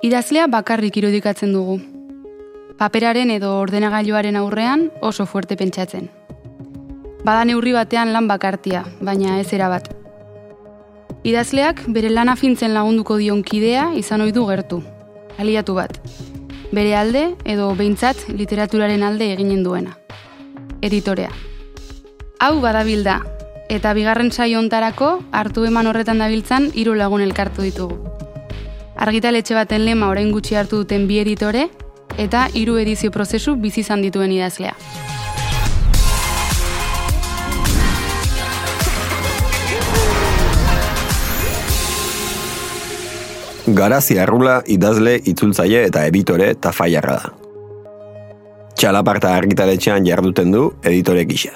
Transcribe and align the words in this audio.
Idazlea 0.00 0.46
bakarrik 0.48 0.94
irudikatzen 0.96 1.50
dugu. 1.52 1.74
Paperaren 2.80 3.28
edo 3.34 3.50
ordenagailuaren 3.60 4.36
aurrean 4.40 4.86
oso 5.04 5.26
fuerte 5.28 5.58
pentsatzen. 5.60 6.06
Bada 7.20 7.42
neurri 7.44 7.74
batean 7.76 8.14
lan 8.14 8.24
bakartia, 8.30 8.86
baina 9.04 9.36
ez 9.42 9.52
erabat. 9.52 9.90
Idazleak 11.20 11.82
bere 11.92 12.08
lana 12.08 12.32
fintzen 12.40 12.72
lagunduko 12.72 13.18
dion 13.20 13.42
kidea 13.44 13.90
izan 14.00 14.24
ohi 14.24 14.32
du 14.32 14.46
gertu. 14.48 14.78
Aliatu 15.36 15.74
bat. 15.76 15.98
Bere 16.72 16.94
alde 16.96 17.26
edo 17.44 17.68
behintzat 17.76 18.24
literaturaren 18.32 19.04
alde 19.04 19.28
eginen 19.34 19.66
duena. 19.66 19.98
Editorea. 20.80 21.34
Hau 22.40 22.54
badabilda, 22.64 23.18
eta 23.68 23.92
bigarren 23.92 24.32
saio 24.32 24.64
hontarako 24.64 25.18
hartu 25.30 25.66
eman 25.68 25.92
horretan 25.92 26.24
dabiltzan 26.24 26.70
hiru 26.72 26.96
lagun 26.96 27.20
elkartu 27.20 27.68
ditugu 27.68 28.09
argitaletxe 29.00 29.56
baten 29.56 29.86
lema 29.86 30.10
orain 30.12 30.30
gutxi 30.32 30.56
hartu 30.60 30.82
duten 30.82 31.06
bi 31.08 31.18
editore, 31.22 31.68
eta 32.20 32.46
hiru 32.54 32.76
edizio 32.76 33.10
prozesu 33.10 33.56
bizi 33.56 33.80
izan 33.80 34.02
dituen 34.04 34.32
idazlea. 34.32 34.74
Garazi 43.70 44.18
arrula 44.18 44.60
idazle 44.66 45.14
itzultzaile 45.30 45.84
eta 45.86 46.04
editore 46.08 46.50
eta 46.56 46.72
faiarra 46.74 47.16
da. 47.22 47.30
Txalaparta 48.80 49.34
argitaletxean 49.36 50.06
jarduten 50.08 50.50
du 50.52 50.64
editore 50.82 51.24
gisa. 51.28 51.52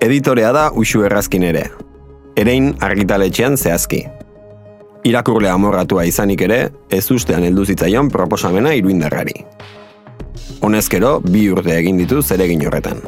Editorea 0.00 0.52
da 0.56 0.70
usu 0.72 1.04
errazkin 1.04 1.44
ere. 1.44 1.66
Erein 2.40 2.70
argitaletxean 2.80 3.58
zehazki, 3.58 4.06
irakurle 5.04 5.50
amorratua 5.50 6.04
izanik 6.08 6.42
ere, 6.44 6.60
ez 6.90 7.10
ustean 7.10 7.44
heldu 7.44 7.64
zitzaion 7.64 8.10
proposamena 8.12 8.74
iruindarrari. 8.76 9.34
Honezkero, 10.60 11.20
bi 11.24 11.46
urte 11.52 11.72
egin 11.78 11.98
ditu 12.00 12.22
zeregin 12.22 12.66
horretan. 12.66 13.00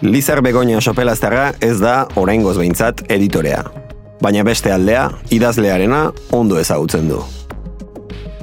Lizar 0.00 0.40
Begoña 0.40 0.80
Sopelazterra 0.80 1.50
ez 1.60 1.76
da 1.80 2.06
oraingoz 2.16 2.56
behintzat 2.56 3.02
editorea, 3.12 3.64
baina 4.22 4.44
beste 4.46 4.72
aldea, 4.72 5.10
idazlearena 5.30 6.06
ondo 6.32 6.58
ezagutzen 6.60 7.10
du. 7.10 7.20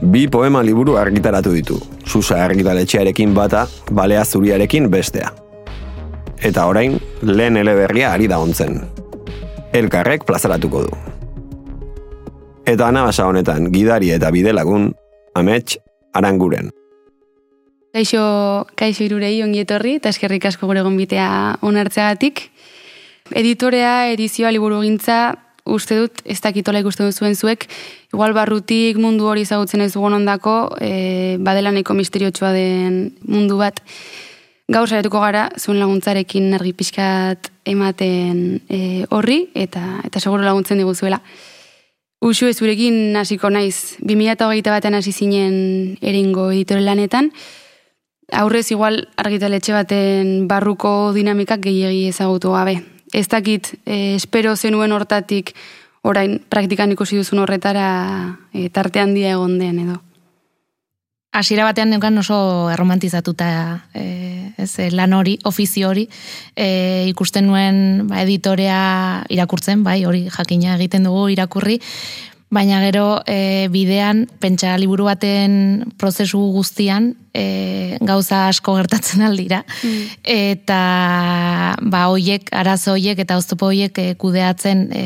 Bi 0.02 0.28
poema 0.30 0.62
liburu 0.62 1.00
argitaratu 1.02 1.56
ditu, 1.56 1.80
susa 2.06 2.44
argitaletxearekin 2.46 3.34
bata, 3.34 3.66
balea 3.90 4.26
zuriarekin 4.26 4.92
bestea. 4.94 5.32
Eta 6.38 6.68
orain, 6.70 7.00
lehen 7.24 7.58
eleberria 7.58 8.14
ari 8.14 8.28
da 8.30 8.38
ontzen. 8.38 8.84
Elkarrek 9.74 10.28
plazaratuko 10.28 10.84
du. 10.86 11.17
Eta 12.68 12.90
anabasa 12.92 13.24
honetan 13.30 13.70
gidari 13.72 14.10
eta 14.12 14.28
bidelagun, 14.28 14.90
amets, 15.40 15.78
aranguren. 16.12 16.74
Kaixo, 17.96 18.68
kaixo 18.76 19.06
irurei 19.06 19.38
ongi 19.46 19.62
etorri, 19.64 19.96
eta 20.02 20.12
eskerrik 20.12 20.50
asko 20.50 20.68
gure 20.68 20.84
gombitea 20.84 21.30
onartzeagatik. 21.64 22.44
Editorea, 23.32 24.12
edizioa, 24.12 24.52
liburu 24.52 24.82
gintza, 24.84 25.38
uste 25.64 26.02
dut, 26.02 26.22
ez 26.28 26.42
dakitola 26.44 26.84
ikusten 26.84 27.08
duzuen 27.08 27.40
zuek, 27.40 27.70
igual 28.12 28.36
barrutik 28.36 29.00
mundu 29.00 29.32
hori 29.32 29.48
zagutzen 29.48 29.88
ez 29.88 29.94
dugun 29.96 30.20
ondako, 30.20 30.60
e, 30.84 31.38
badelaneko 31.40 31.96
misteriotxoa 31.96 32.52
den 32.52 33.02
mundu 33.24 33.64
bat. 33.64 33.80
Gaur 34.68 34.92
saretuko 34.92 35.24
gara, 35.24 35.48
zuen 35.56 35.80
laguntzarekin 35.80 36.52
argi 36.60 36.76
pixkat 36.76 37.48
ematen 37.64 38.60
e, 38.68 39.06
horri, 39.08 39.46
eta, 39.56 40.02
eta 40.04 40.20
seguro 40.20 40.44
laguntzen 40.44 40.84
diguzuela. 40.84 41.24
Usu 42.20 42.48
ezurekin 42.50 43.16
hasiko 43.16 43.50
naiz, 43.54 43.96
2008 44.02 44.72
batean 44.74 44.98
hasi 44.98 45.12
zinen 45.14 45.98
eringo 46.02 46.50
editore 46.52 46.82
lanetan, 46.82 47.32
aurrez 48.34 48.72
igual 48.72 49.04
argitaletxe 49.22 49.76
baten 49.76 50.48
barruko 50.50 51.14
dinamikak 51.14 51.62
gehiagi 51.62 52.08
ezagutu 52.10 52.56
gabe. 52.58 52.82
Ez 53.14 53.28
dakit, 53.30 53.76
eh, 53.86 54.16
espero 54.16 54.56
zenuen 54.56 54.92
hortatik 54.92 55.54
orain 56.02 56.40
praktikan 56.50 56.92
ikusi 56.92 57.18
duzun 57.20 57.44
horretara 57.44 57.88
e, 58.54 58.70
tarte 58.70 59.00
handia 59.00 59.32
egon 59.36 59.58
den 59.60 59.80
edo. 59.86 60.02
Hasiera 61.36 61.66
batean 61.68 61.92
neukan 61.92 62.18
oso 62.18 62.70
erromantizatuta 62.72 63.48
e, 63.94 64.54
ez, 64.58 64.72
eh, 64.80 64.90
lan 64.92 65.14
hori, 65.14 65.38
ofizio 65.46 65.90
hori, 65.92 66.08
e, 66.56 67.06
ikusten 67.12 67.46
nuen 67.46 68.08
ba, 68.08 68.22
editorea 68.24 69.26
irakurtzen, 69.30 69.84
bai, 69.84 70.00
hori 70.08 70.26
jakina 70.34 70.78
egiten 70.80 71.06
dugu 71.06 71.28
irakurri, 71.36 71.78
baina 72.50 72.80
gero 72.80 73.22
e, 73.28 73.68
bidean, 73.72 74.24
pentsa 74.40 74.78
liburu 74.80 75.08
baten 75.10 75.92
prozesu 76.00 76.40
guztian, 76.56 77.10
e, 77.36 77.98
gauza 78.08 78.46
asko 78.48 78.78
gertatzen 78.78 79.26
aldira, 79.28 79.64
mm. 79.68 80.22
eta 80.24 80.80
ba, 81.84 82.06
oiek, 82.14 82.48
arazo 82.56 82.96
oiek 82.96 83.20
eta 83.20 83.36
oztopo 83.38 83.68
oiek 83.74 84.00
e, 84.00 84.08
kudeatzen 84.20 84.88
e, 84.96 85.04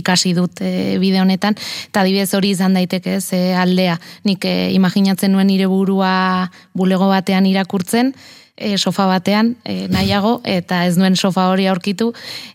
ikasi 0.00 0.32
dut 0.38 0.62
e, 0.64 0.96
bide 1.02 1.20
honetan, 1.20 1.58
eta 1.90 2.06
adibidez 2.06 2.32
hori 2.38 2.54
izan 2.56 2.78
daiteke 2.78 3.18
ez, 3.20 3.26
aldea, 3.36 3.98
nik 4.24 4.48
e, 4.48 4.56
imaginatzen 4.78 5.34
nuen 5.36 5.52
nire 5.52 5.68
burua 5.68 6.48
bulego 6.72 7.12
batean 7.12 7.46
irakurtzen, 7.50 8.14
e, 8.58 8.76
sofa 8.78 9.06
batean 9.06 9.54
e, 9.64 9.86
nahiago 9.88 10.40
eta 10.44 10.82
ez 10.86 10.96
duen 10.98 11.16
sofa 11.16 11.46
hori 11.52 11.68
aurkitu 11.70 12.10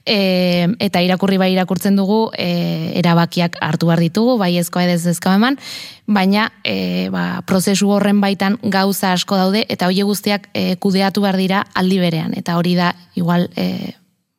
e, 0.05 0.67
eta 0.83 1.01
irakurri 1.01 1.39
bai 1.41 1.51
irakurtzen 1.55 1.95
dugu 1.95 2.27
e, 2.37 2.91
erabakiak 2.99 3.57
hartu 3.63 3.89
behar 3.89 4.03
ditugu 4.03 4.37
bai 4.37 4.51
ezkoa 4.59 4.85
edez 4.85 5.05
ezkoa 5.07 5.37
eman 5.39 5.57
baina 6.05 6.49
e, 6.63 7.09
ba, 7.09 7.41
prozesu 7.47 7.89
horren 7.95 8.19
baitan 8.21 8.59
gauza 8.63 9.13
asko 9.13 9.39
daude 9.39 9.65
eta 9.69 9.87
hori 9.87 10.03
guztiak 10.03 10.49
e, 10.53 10.75
kudeatu 10.75 11.23
behar 11.23 11.39
dira 11.39 11.63
aldi 11.73 11.99
berean 12.03 12.35
eta 12.37 12.57
hori 12.59 12.75
da 12.75 12.93
igual 13.15 13.49
e, 13.55 13.95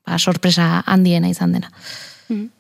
ba, 0.07 0.19
sorpresa 0.19 0.85
handiena 0.87 1.33
izan 1.33 1.57
dena 1.57 1.73
mm. 2.29 2.51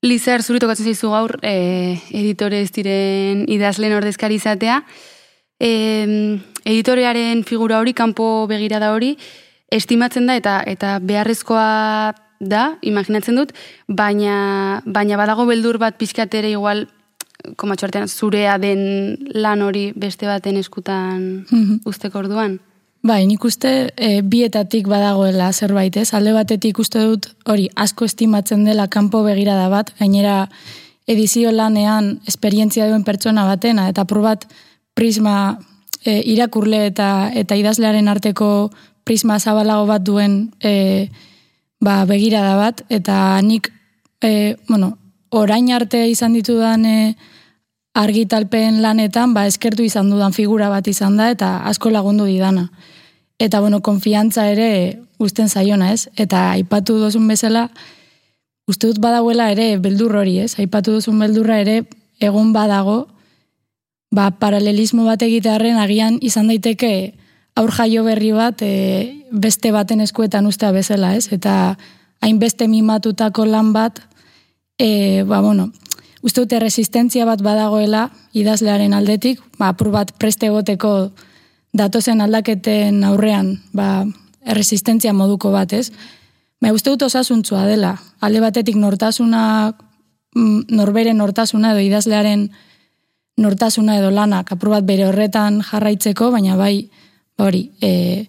Lizar, 0.00 0.40
zuritu 0.40 0.64
gatzen 0.64 0.86
zaizu 0.88 1.10
gaur, 1.12 1.34
e, 1.44 1.98
editore 2.16 2.62
ez 2.64 2.70
diren 2.72 3.42
idazlen 3.52 3.92
ordezkari 3.92 4.38
izatea. 4.40 4.78
E, 5.60 6.40
editorearen 6.64 7.44
figura 7.44 7.78
hori, 7.80 7.94
kanpo 7.94 8.46
begirada 8.50 8.92
hori, 8.94 9.16
estimatzen 9.70 10.26
da 10.26 10.36
eta 10.36 10.60
eta 10.66 10.98
beharrezkoa 11.02 12.14
da, 12.40 12.62
imaginatzen 12.82 13.36
dut, 13.36 13.52
baina, 13.86 14.80
baina 14.86 15.18
badago 15.20 15.44
beldur 15.46 15.78
bat 15.78 15.98
pixkatere 16.00 16.50
igual, 16.50 16.86
komatxo 17.56 17.88
zurea 18.06 18.58
den 18.58 19.16
lan 19.32 19.62
hori 19.62 19.92
beste 19.96 20.26
baten 20.26 20.56
eskutan 20.56 21.46
mm 21.50 21.80
usteko 21.84 22.18
orduan. 22.18 22.58
Bai, 23.02 23.24
nik 23.26 23.44
uste 23.44 23.92
e, 23.96 24.20
bietatik 24.20 24.86
badagoela 24.88 25.52
zerbait, 25.52 25.96
ez? 25.96 26.12
Alde 26.12 26.34
batetik 26.36 26.78
uste 26.78 27.00
dut 27.00 27.30
hori 27.48 27.70
asko 27.74 28.04
estimatzen 28.04 28.64
dela 28.64 28.88
kanpo 28.88 29.22
begirada 29.24 29.70
bat, 29.72 29.94
gainera 29.98 30.50
edizio 31.08 31.50
lanean 31.50 32.18
esperientzia 32.28 32.88
duen 32.90 33.04
pertsona 33.04 33.46
batena, 33.48 33.88
eta 33.88 34.04
probat 34.04 34.44
prisma 34.94 35.58
e, 36.04 36.20
irakurle 36.24 36.86
eta 36.86 37.30
eta 37.34 37.56
idazlearen 37.56 38.08
arteko 38.08 38.70
prisma 39.04 39.38
zabalago 39.40 39.86
bat 39.86 40.02
duen 40.04 40.52
e, 40.62 41.08
ba, 41.80 42.04
begirada 42.04 42.54
bat, 42.56 42.84
eta 42.88 43.40
nik, 43.42 43.72
e, 44.22 44.56
bueno, 44.68 44.96
orain 45.30 45.70
arte 45.72 46.04
izan 46.10 46.36
ditudan 46.36 46.84
e, 46.86 47.16
argitalpen 47.96 48.80
lanetan, 48.84 49.34
ba, 49.34 49.46
eskertu 49.48 49.82
izan 49.82 50.10
dudan 50.12 50.36
figura 50.36 50.68
bat 50.70 50.86
izan 50.88 51.16
da, 51.18 51.30
eta 51.32 51.56
asko 51.66 51.90
lagundu 51.90 52.28
didana. 52.28 52.68
Eta, 53.40 53.60
bueno, 53.60 53.80
konfiantza 53.80 54.46
ere 54.52 55.00
usten 55.18 55.48
zaiona, 55.48 55.92
ez? 55.92 56.08
Eta 56.16 56.50
aipatu 56.52 56.98
dozun 57.00 57.26
bezala, 57.28 57.70
uste 58.68 58.86
dut 58.86 59.00
badagoela 59.00 59.50
ere 59.50 59.72
beldur 59.80 60.14
hori, 60.20 60.38
ez? 60.44 60.54
Aipatu 60.60 60.92
dozun 60.98 61.18
beldurra 61.18 61.58
ere 61.64 61.82
egon 62.20 62.52
badago, 62.52 63.08
ba, 64.10 64.30
paralelismo 64.30 65.06
bat 65.06 65.22
egitearen 65.22 65.78
agian 65.78 66.18
izan 66.20 66.50
daiteke 66.50 67.14
aur 67.58 67.72
jaio 67.74 68.04
berri 68.04 68.32
bat 68.34 68.62
e, 68.62 69.24
beste 69.30 69.72
baten 69.72 70.00
eskuetan 70.00 70.46
ustea 70.46 70.72
bezala, 70.74 71.14
ez? 71.14 71.30
Eta 71.32 71.76
hainbeste 72.20 72.68
mimatutako 72.68 73.46
lan 73.46 73.72
bat, 73.72 74.00
e, 74.78 75.22
ba, 75.26 75.40
bueno, 75.40 75.70
uste 76.22 76.44
dute 76.44 76.60
resistentzia 76.60 77.24
bat 77.26 77.42
badagoela 77.42 78.08
idazlearen 78.36 78.94
aldetik, 78.94 79.40
ba, 79.58 79.72
apur 79.72 79.90
bat 79.94 80.12
preste 80.18 80.50
goteko 80.50 81.10
datozen 81.72 82.20
aldaketen 82.20 83.04
aurrean, 83.06 83.58
ba, 83.72 84.04
resistentzia 84.46 85.12
moduko 85.14 85.52
bat, 85.54 85.72
ez? 85.72 85.90
Ba, 86.60 86.72
uste 86.74 86.90
dut 86.92 87.06
osasuntzua 87.06 87.64
dela, 87.68 87.94
alde 88.20 88.42
batetik 88.42 88.76
nortasuna, 88.76 89.72
mm, 90.34 90.74
norbere 90.76 91.14
nortasuna 91.14 91.72
edo 91.72 91.84
idazlearen 91.86 92.50
nortasuna 93.40 93.96
edo 93.98 94.10
lanak 94.14 94.52
apur 94.52 94.74
bat 94.74 94.86
bere 94.86 95.06
horretan 95.08 95.60
jarraitzeko, 95.64 96.30
baina 96.34 96.56
bai, 96.60 96.90
ba 97.38 97.48
hori, 97.48 97.64
e, 97.80 98.26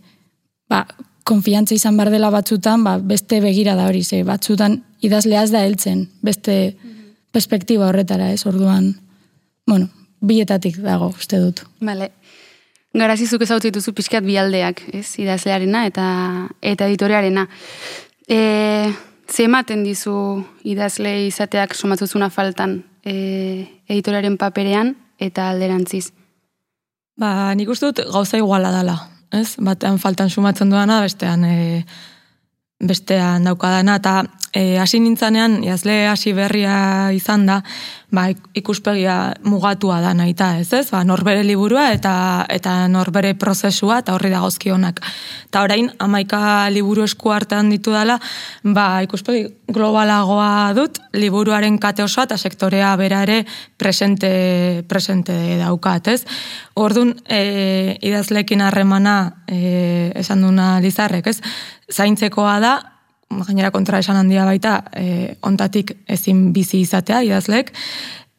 ba, 0.72 0.86
konfiantza 1.28 1.76
izan 1.76 1.98
behar 2.00 2.12
dela 2.14 2.32
batzutan, 2.34 2.84
ba, 2.84 2.98
beste 2.98 3.42
begira 3.44 3.76
da 3.76 3.88
hori, 3.90 4.04
ze 4.04 4.24
batzutan 4.28 4.82
idazleaz 5.02 5.50
da 5.52 5.64
heltzen, 5.66 6.08
beste 6.22 6.76
perspektiba 7.32 7.90
horretara, 7.90 8.32
ez, 8.32 8.46
orduan, 8.48 8.94
bueno, 9.68 9.90
bietatik 10.22 10.80
dago, 10.84 11.12
uste 11.18 11.40
dut. 11.42 11.64
Bale. 11.82 12.12
Garazizuk 12.92 13.44
ezautu 13.46 13.70
dituzu 13.70 13.94
pixkat 13.96 14.26
bialdeak, 14.26 14.82
ez, 14.92 15.08
idazlearena 15.22 15.86
eta 15.88 16.06
eta 16.74 16.90
editorearena. 16.90 17.46
E, 18.28 18.40
ze 19.32 19.46
ematen 19.48 19.86
dizu 19.88 20.14
idazle 20.68 21.14
izateak 21.30 21.76
somatzuzuna 21.76 22.28
faltan 22.30 22.82
e, 23.06 23.14
editorearen 23.88 24.36
paperean 24.38 24.96
eta 25.22 25.50
alderantziz? 25.52 26.10
Ba, 27.22 27.52
nik 27.58 27.70
uste 27.70 27.92
dut 27.92 28.14
gauza 28.14 28.40
iguala 28.42 28.72
dela, 28.74 28.98
ez? 29.36 29.54
Batean 29.62 30.00
faltan 30.02 30.32
sumatzen 30.32 30.72
duana, 30.74 31.02
bestean 31.06 31.46
e, 31.46 31.58
bestean 32.82 33.46
daukadana, 33.48 33.96
eta 34.02 34.24
e, 34.54 34.78
hasi 34.80 35.00
nintzanean, 35.00 35.62
jazle 35.64 36.08
hasi 36.12 36.34
berria 36.36 37.12
izan 37.16 37.46
da, 37.48 37.62
ba, 38.12 38.28
ikuspegia 38.58 39.34
mugatua 39.48 40.02
da 40.04 40.14
nahi 40.14 40.36
ez 40.60 40.74
ez? 40.74 40.90
Ba, 40.92 41.04
norbere 41.04 41.44
liburua 41.44 41.92
eta 41.94 42.46
eta 42.50 42.88
norbere 42.88 43.34
prozesua 43.34 44.00
eta 44.00 44.14
horri 44.14 44.30
dagozkionak. 44.30 45.00
Eta 45.48 45.62
orain, 45.62 45.90
amaika 46.00 46.70
liburu 46.70 47.04
esku 47.04 47.32
artean 47.32 47.70
ditu 47.70 47.92
dela, 47.92 48.20
ba, 48.64 49.02
ikuspegi 49.04 49.48
globalagoa 49.72 50.74
dut, 50.76 51.00
liburuaren 51.14 51.78
kate 51.80 52.04
osoa 52.04 52.26
eta 52.28 52.38
sektorea 52.38 52.96
bera 52.98 53.24
ere 53.24 53.46
presente, 53.78 54.84
presente 54.88 55.58
daukat, 55.58 56.08
ez? 56.08 56.26
Orduan, 56.76 57.16
e, 57.28 57.98
idazlekin 58.02 58.62
harremana 58.62 59.44
e, 59.48 60.12
esan 60.16 60.42
duna 60.42 60.80
lizarrek, 60.82 61.28
ez? 61.28 61.40
Zaintzekoa 61.92 62.60
da, 62.64 62.74
gainera 63.48 63.72
kontra 63.72 64.00
esan 64.00 64.20
handia 64.20 64.46
baita, 64.48 64.78
e, 64.96 65.36
ontatik 65.48 65.94
ezin 66.08 66.52
bizi 66.54 66.82
izatea 66.82 67.22
idazlek, 67.28 67.72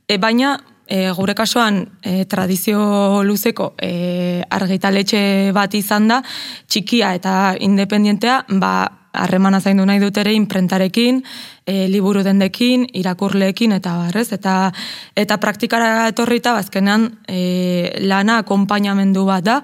e, 0.08 0.18
baina 0.18 0.56
e, 0.86 1.10
gure 1.16 1.34
kasuan 1.34 1.82
e, 2.02 2.24
tradizio 2.28 3.22
luzeko 3.24 3.72
e, 3.80 4.42
argitaletxe 4.50 5.52
bat 5.54 5.74
izan 5.74 6.10
da, 6.10 6.22
txikia 6.68 7.14
eta 7.16 7.36
independientea, 7.60 8.42
ba, 8.60 8.74
harremana 9.12 9.60
zaindu 9.60 9.84
nahi 9.86 10.00
dut 10.00 10.16
ere 10.20 10.32
imprentarekin, 10.32 11.20
e, 11.66 11.86
liburu 11.92 12.22
dendekin, 12.24 12.86
irakurleekin 12.96 13.76
eta 13.76 13.94
barrez, 13.98 14.30
eta, 14.32 14.72
eta 15.16 15.38
praktikara 15.40 16.08
etorrita 16.08 16.54
bazkenean 16.56 17.08
e, 17.28 17.92
lana 18.08 18.40
akompainamendu 18.42 19.26
bat 19.28 19.44
da, 19.44 19.58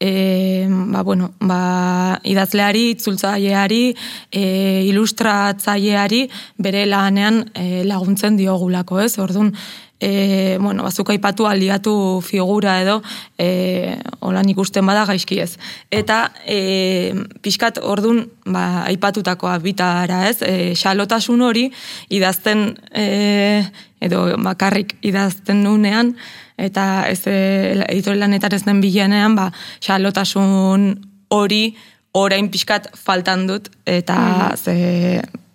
e, 0.00 0.66
ba, 0.68 1.02
bueno, 1.02 1.32
ba, 1.40 2.18
idazleari, 2.24 2.90
itzultzaileari, 2.94 3.84
e, 4.30 4.44
ilustratzaileari 4.90 6.24
bere 6.58 6.84
lanean 6.86 7.44
e, 7.54 7.84
laguntzen 7.88 8.36
diogulako, 8.36 9.00
ez? 9.04 9.14
Orduan, 9.22 9.54
e, 10.04 10.58
bueno, 10.60 10.84
bazuk 10.84 11.10
aipatu 11.14 11.46
aliatu 11.48 11.94
figura 12.24 12.76
edo 12.82 13.00
e, 13.38 13.96
holan 14.20 14.48
ikusten 14.52 14.84
bada 14.86 15.06
gaizki 15.08 15.40
ez. 15.40 15.54
Eta 15.90 16.28
e, 16.44 17.14
pixkat 17.42 17.80
ordun 17.80 18.24
ba, 18.44 18.84
aipatutakoa 18.90 19.56
bitara 19.64 20.26
ez, 20.28 20.38
e, 20.42 20.74
xalotasun 20.78 21.42
hori 21.48 21.70
idazten 22.12 22.74
e, 22.92 23.64
edo 24.04 24.26
bakarrik 24.44 24.96
idazten 25.06 25.62
nunean, 25.64 26.12
eta 26.60 27.06
ez 27.08 27.22
eh, 27.30 27.84
editore 27.88 28.20
lanetan 28.20 28.54
ez 28.54 28.62
den 28.66 28.82
bilenean, 28.84 29.34
ba, 29.38 29.48
xalotasun 29.82 30.90
hori 31.34 31.64
orain 32.14 32.50
pixkat 32.52 32.92
faltan 32.94 33.46
dut, 33.48 33.70
eta 33.86 34.18
mm 34.18 34.60
ze, 34.60 34.74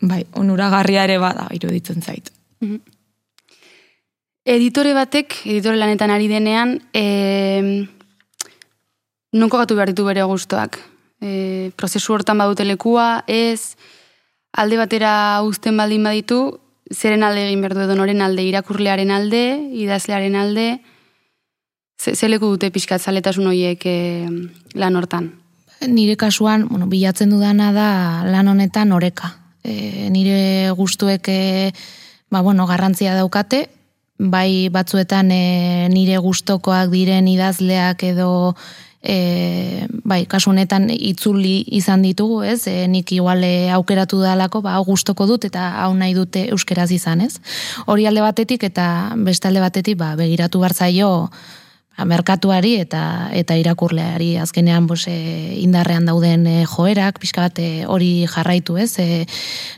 bai, 0.02 0.24
onuragarria 0.36 1.06
ere 1.08 1.20
bada 1.22 1.48
iruditzen 1.56 2.02
zait. 2.02 2.34
Mm 2.66 2.99
Editore 4.50 4.96
batek, 4.98 5.36
editore 5.46 5.78
lanetan 5.78 6.10
ari 6.10 6.26
denean, 6.26 6.80
e, 6.98 7.86
nunko 9.38 9.60
gatu 9.62 9.76
behar 9.78 9.92
ditu 9.92 10.08
bere 10.08 10.24
guztuak. 10.26 10.80
E, 11.22 11.70
prozesu 11.78 12.16
hortan 12.16 12.42
badute 12.42 12.66
lekua, 12.66 13.26
ez, 13.30 13.78
alde 14.58 14.82
batera 14.82 15.12
uzten 15.46 15.78
baldin 15.78 16.10
baditu, 16.10 16.40
zeren 16.90 17.28
alde 17.28 17.46
egin 17.46 17.62
behar 17.62 17.78
du 17.78 17.86
edo 17.86 18.00
noren 18.02 18.26
alde, 18.26 18.48
irakurlearen 18.50 19.14
alde, 19.14 19.44
idazlearen 19.84 20.42
alde, 20.42 20.68
ze, 22.02 22.16
ze 22.16 22.34
leku 22.34 22.50
dute 22.50 22.74
pixkat 22.74 23.06
zaletasun 23.06 23.54
horiek 23.54 23.86
e, 23.86 23.98
lan 24.74 24.98
hortan? 24.98 25.34
Nire 25.86 26.18
kasuan, 26.18 26.66
bueno, 26.74 26.90
bilatzen 26.90 27.30
dudana 27.30 27.70
da 27.72 27.90
lan 28.26 28.50
honetan 28.50 28.98
oreka. 28.98 29.36
E, 29.62 30.10
nire 30.10 30.72
gustuek 30.74 31.30
e, 31.30 31.42
ba, 32.34 32.42
bueno, 32.42 32.66
garrantzia 32.66 33.14
daukate, 33.14 33.68
bai 34.20 34.70
batzuetan 34.70 35.32
e, 35.32 35.88
nire 35.90 36.20
gustokoak 36.20 36.92
diren 36.92 37.28
idazleak 37.32 38.04
edo 38.04 38.30
e, 39.02 39.88
bai, 40.04 40.26
kasu 40.28 40.52
honetan 40.52 40.90
itzuli 40.92 41.64
izan 41.80 42.04
ditugu, 42.04 42.42
ez? 42.44 42.68
E, 42.68 42.88
nik 42.92 43.12
igual 43.16 43.46
aukeratu 43.74 44.20
dalako, 44.20 44.62
ba, 44.66 44.76
gustoko 44.84 45.26
dut 45.30 45.48
eta 45.48 45.70
hau 45.86 45.94
nahi 45.96 46.14
dute 46.18 46.50
euskeraz 46.52 46.92
izan, 46.92 47.24
ez? 47.24 47.40
Hori 47.88 48.10
alde 48.10 48.26
batetik 48.26 48.68
eta 48.68 49.16
beste 49.16 49.48
alde 49.48 49.64
batetik, 49.64 49.98
ba, 49.98 50.16
begiratu 50.20 50.60
bartzaio 50.60 51.14
ba, 51.30 51.48
merkatuari 52.06 52.76
eta 52.80 53.30
eta 53.36 53.56
irakurleari 53.60 54.36
azkenean 54.40 54.88
bos, 54.88 55.06
e, 55.08 55.16
indarrean 55.60 56.06
dauden 56.06 56.46
e, 56.48 56.56
joerak, 56.70 57.20
pixka 57.20 57.48
bat 57.48 57.60
e, 57.60 57.86
hori 57.88 58.26
jarraitu, 58.30 58.78
ez? 58.78 58.92
E, 59.00 59.26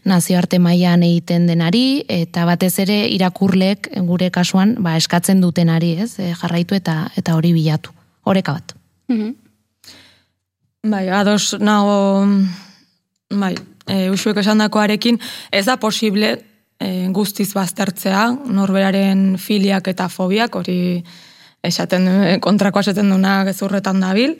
nazioarte 0.05 0.59
mailan 0.59 1.03
egiten 1.07 1.47
denari 1.49 2.03
eta 2.09 2.45
batez 2.49 2.73
ere 2.83 2.99
irakurlek 3.13 3.89
gure 4.07 4.31
kasuan, 4.31 4.75
ba, 4.79 4.97
eskatzen 4.97 5.41
dutenari, 5.41 5.95
ez? 6.05 6.13
E, 6.19 6.33
jarraitu 6.37 6.75
eta 6.75 7.07
eta 7.17 7.35
hori 7.35 7.53
bilatu. 7.53 7.91
Horeka 8.23 8.53
bat. 8.53 8.75
-hmm. 9.09 9.35
Bai, 10.83 11.09
ados 11.09 11.55
nago, 11.59 12.25
bai, 13.29 13.55
e, 13.85 14.09
usuek 14.09 14.37
esan 14.37 14.61
ez 15.51 15.65
da 15.65 15.77
posible 15.77 16.43
e, 16.79 17.07
guztiz 17.09 17.53
baztertzea, 17.53 18.31
norberaren 18.45 19.37
filiak 19.37 19.87
eta 19.87 20.09
fobiak, 20.09 20.55
hori 20.55 21.03
esaten 21.63 22.39
kontrako 22.41 22.81
esaten 22.81 23.09
duna 23.09 23.43
gezurretan 23.45 23.99
dabil, 24.01 24.37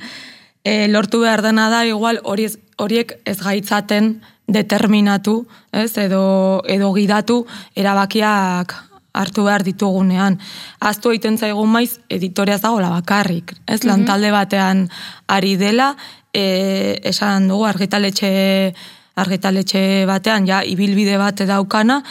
e, 0.64 0.88
lortu 0.88 1.22
behar 1.22 1.42
dena 1.42 1.70
da, 1.70 1.84
igual 1.86 2.22
horiek 2.24 3.18
ez 3.26 3.40
gaitzaten 3.42 4.14
determinatu, 4.52 5.46
ez, 5.72 5.92
edo, 5.98 6.62
edo 6.68 6.92
gidatu 6.94 7.46
erabakiak 7.76 8.76
hartu 9.14 9.44
behar 9.48 9.64
ditugunean. 9.68 10.38
Aztu 10.80 11.12
egiten 11.12 11.38
zaigun 11.38 11.70
maiz, 11.72 12.00
editorea 12.10 12.58
zagola 12.60 12.90
bakarrik. 12.94 13.54
Ez, 13.68 13.84
mhm. 13.84 14.06
talde 14.08 14.32
batean 14.32 14.88
ari 15.28 15.58
dela, 15.60 15.96
e, 16.34 17.00
esan 17.12 17.50
dugu 17.52 17.68
argitaletxe 17.68 18.74
argitaletxe 19.20 20.06
batean 20.08 20.48
ja 20.48 20.62
ibilbide 20.64 21.18
bat 21.20 21.44
daukana 21.48 22.02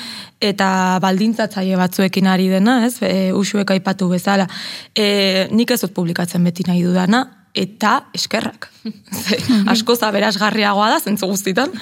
eta 0.40 0.98
baldintzatzaile 1.02 1.76
batzuekin 1.80 2.28
ari 2.28 2.48
dena, 2.52 2.84
ez? 2.86 2.98
E, 3.02 3.32
usuek 3.36 3.70
aipatu 3.76 4.08
bezala. 4.08 4.48
E, 4.94 5.48
nik 5.52 5.70
ez 5.70 5.80
dut 5.84 5.94
publikatzen 5.96 6.44
beti 6.44 6.64
nahi 6.68 6.82
dudana, 6.84 7.26
eta 7.54 7.96
eskerrak. 8.14 8.68
Asko 9.72 9.96
zaberazgarriagoa 9.96 10.88
da, 10.92 10.98
zentzu 11.02 11.26
guztitan. 11.30 11.72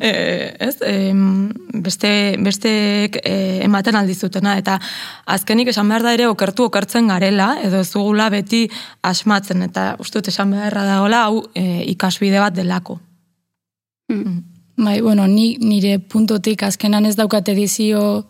e, 0.00 0.12
ez? 0.66 0.76
E, 0.82 1.12
beste, 1.84 2.10
beste 2.42 2.70
e, 3.20 3.34
ematen 3.66 3.98
aldizutena, 3.98 4.56
eta 4.58 4.78
azkenik 5.26 5.70
esan 5.74 5.90
behar 5.92 6.06
da 6.06 6.14
ere 6.16 6.28
okertu 6.30 6.68
okertzen 6.70 7.10
garela, 7.12 7.54
edo 7.62 7.82
ez 7.84 7.90
dugula 7.92 8.30
beti 8.34 8.64
asmatzen, 9.06 9.66
eta 9.68 9.90
ustut 10.02 10.32
esan 10.32 10.56
beharra 10.56 10.86
dagoela, 10.88 11.26
hau 11.28 11.44
e, 11.54 11.84
ikasbide 11.94 12.40
bat 12.42 12.56
delako. 12.56 12.98
Mm. 14.08 14.57
Bai, 14.78 15.00
bueno, 15.00 15.26
ni, 15.26 15.56
nire 15.58 15.98
puntotik 15.98 16.62
azkenan 16.62 17.06
ez 17.08 17.16
daukat 17.18 17.48
edizio 17.50 18.28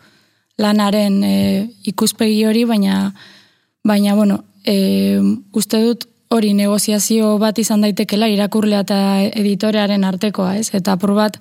lanaren 0.57 1.19
e, 1.23 1.35
ikuspegi 1.91 2.41
hori, 2.49 2.63
baina, 2.65 3.13
baina 3.85 4.15
bueno, 4.17 4.41
e, 4.65 5.21
uste 5.53 5.83
dut 5.85 6.07
hori 6.33 6.55
negoziazio 6.57 7.35
bat 7.41 7.59
izan 7.61 7.85
daitekela 7.85 8.31
irakurlea 8.33 8.81
eta 8.87 9.01
editorearen 9.29 10.05
artekoa, 10.09 10.55
ez? 10.57 10.71
Eta 10.73 10.97
apur 10.97 11.13
bat 11.17 11.37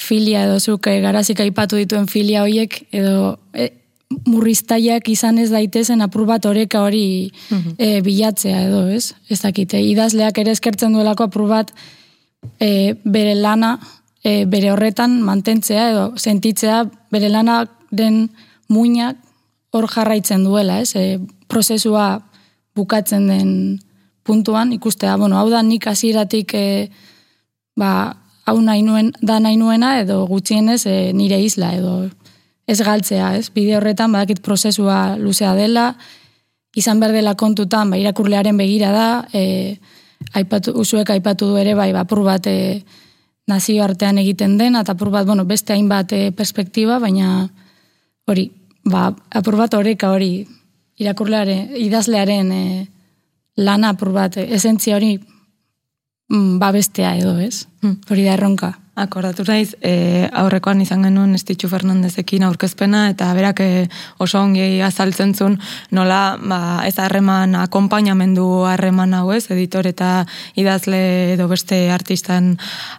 filia 0.00 0.46
edo 0.46 0.56
zuk 0.60 0.88
e, 0.88 0.96
garazik 1.04 1.44
aipatu 1.44 1.76
dituen 1.76 2.08
filia 2.08 2.46
horiek 2.46 2.80
edo 2.88 3.36
e, 3.52 3.68
murriztaiak 4.24 5.08
izan 5.12 5.38
ez 5.44 5.50
daitezen 5.52 6.00
apur 6.00 6.24
bat 6.24 6.48
oreka 6.48 6.86
hori 6.86 7.30
mhm. 7.50 7.76
e, 7.76 8.00
bilatzea 8.00 8.64
edo, 8.70 8.86
ez? 8.88 9.12
Ez 9.28 9.42
dakite, 9.44 9.84
idazleak 9.92 10.40
ere 10.40 10.56
eskertzen 10.56 10.96
duelako 10.96 11.28
apur 11.28 11.48
bat 11.52 11.76
e, 12.60 12.94
bere 13.04 13.36
lana 13.36 13.76
e, 14.28 14.44
bere 14.50 14.72
horretan 14.74 15.18
mantentzea 15.24 15.88
edo 15.92 16.04
sentitzea 16.16 16.84
bere 17.14 17.30
lana 17.32 17.62
den 17.90 18.28
muinak 18.68 19.16
hor 19.72 19.88
jarraitzen 19.88 20.44
duela, 20.44 20.80
ez? 20.84 20.94
E, 20.96 21.18
prozesua 21.48 22.20
bukatzen 22.76 23.28
den 23.28 23.52
puntuan 24.28 24.72
ikustea, 24.76 25.16
bueno, 25.16 25.38
hau 25.40 25.48
da 25.50 25.62
nik 25.64 25.86
hasieratik 25.88 26.52
e, 26.54 26.66
ba, 27.78 27.90
hau 28.48 28.58
nahi 28.64 28.84
nuen, 28.84 29.12
da 29.22 29.38
nahi 29.40 29.56
nuena 29.56 29.96
edo 30.02 30.20
gutxienez 30.28 30.82
e, 30.86 30.96
nire 31.16 31.40
isla 31.40 31.72
edo 31.76 31.94
ez 32.68 32.80
galtzea, 32.84 33.32
ez? 33.40 33.48
Bide 33.54 33.78
horretan 33.78 34.12
badakit 34.12 34.42
prozesua 34.44 35.16
luzea 35.16 35.54
dela, 35.56 35.94
izan 36.76 37.00
behar 37.00 37.16
dela 37.16 37.34
kontutan, 37.40 37.88
ba, 37.90 38.00
irakurlearen 38.00 38.60
begira 38.60 38.92
da, 38.92 39.08
e, 39.32 39.78
aipatu, 40.36 40.74
usuek 40.76 41.08
aipatu 41.16 41.48
du 41.48 41.60
ere, 41.60 41.72
bai, 41.78 41.92
bapur 41.96 42.20
bat 42.26 42.46
e, 42.50 42.58
nazio 43.48 43.82
artean 43.84 44.20
egiten 44.20 44.58
den, 44.60 44.76
eta 44.76 44.94
apur 44.94 45.10
bat, 45.10 45.26
bueno, 45.26 45.46
beste 45.48 45.72
hainbat 45.72 46.12
e, 46.12 46.20
perspektiba, 46.36 46.98
baina 47.00 47.48
hori, 48.28 48.50
ba, 48.84 49.08
apur 49.40 49.56
bat 49.56 49.74
horreka 49.74 50.12
hori, 50.12 50.46
irakurlearen, 51.00 51.72
idazlearen 51.80 52.52
e, 52.52 52.64
lana 53.56 53.94
apur 53.96 54.12
bat, 54.12 54.36
e, 54.36 54.46
esentzia 54.54 54.96
hori, 54.96 55.16
mm, 56.28 56.58
babestea 56.60 57.16
edo, 57.16 57.38
ez? 57.40 57.66
Hmm. 57.82 57.98
Hori 58.10 58.26
da 58.26 58.36
erronka. 58.36 58.74
Akordatu 58.98 59.44
naiz, 59.46 59.76
e, 59.78 60.26
aurrekoan 60.34 60.80
izan 60.82 61.04
genuen 61.06 61.36
Estitxu 61.36 61.68
Fernandezekin 61.70 62.42
aurkezpena, 62.42 63.04
eta 63.12 63.28
berak 63.36 63.60
e, 63.62 63.84
oso 64.18 64.40
ongi 64.42 64.80
azaltzen 64.82 65.36
zuen 65.38 65.54
nola 65.94 66.34
ba, 66.42 66.58
ez 66.82 66.96
harreman 66.98 67.54
akompainamendu 67.60 68.46
harreman 68.66 69.14
hau 69.14 69.30
ez, 69.36 69.44
editor 69.54 69.86
eta 69.86 70.24
idazle 70.58 71.34
edo 71.36 71.46
beste 71.46 71.78
artistan 71.94 72.56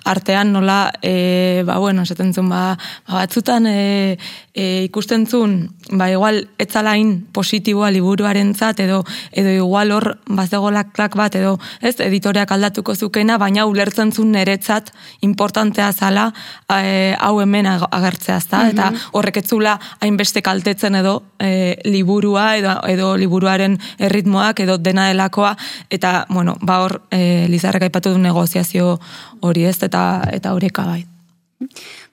artean 0.08 0.54
nola, 0.56 0.94
e, 1.04 1.66
ba, 1.68 1.82
bueno, 1.84 2.08
esaten 2.08 2.32
zuen, 2.32 2.48
ba, 2.48 2.78
ba 3.04 3.20
batzutan 3.20 3.68
e, 3.68 4.16
e, 4.54 4.86
ikusten 4.88 5.28
zuen, 5.28 5.58
ba, 5.92 6.08
igual, 6.14 6.46
etzalain 6.64 7.12
positiboa 7.36 7.92
liburuaren 7.92 8.56
zat, 8.56 8.80
edo, 8.86 9.02
edo 9.36 9.52
igual 9.58 9.92
hor, 9.92 10.14
bazegolak 10.32 10.96
klak 10.96 11.20
bat, 11.20 11.36
edo, 11.36 11.58
ez, 11.84 11.98
editoreak 12.08 12.56
aldatuko 12.56 12.96
zukena, 12.96 13.36
baina 13.42 13.68
ulertzen 13.68 14.16
zuen 14.16 14.32
neretzat 14.40 14.94
importantea 15.28 15.89
zala 15.94 16.30
e, 16.70 17.16
hau 17.20 17.40
hemen 17.42 17.68
agertzea 17.68 18.38
ezta? 18.38 18.64
Mm 18.64 18.70
eta 18.70 18.92
horrek 19.18 19.40
etzula 19.42 19.80
hainbeste 20.04 20.42
kaltetzen 20.46 20.96
edo 21.00 21.16
e, 21.42 21.80
liburua 21.86 22.58
edo, 22.60 22.76
edo 22.88 23.16
liburuaren 23.18 23.78
erritmoak 23.98 24.60
edo 24.60 24.78
dena 24.78 25.08
delakoa. 25.10 25.56
Eta 25.90 26.26
bueno, 26.30 26.56
ba 26.62 26.80
hor 26.84 27.02
e, 27.12 27.48
Lizarrek 27.50 27.88
aipatu 27.88 28.14
du 28.14 28.22
negoziazio 28.22 29.00
hori 29.42 29.66
ez? 29.66 29.78
Eta 29.84 30.22
eta 30.32 30.54
horeka 30.54 30.86
bai. 30.86 31.06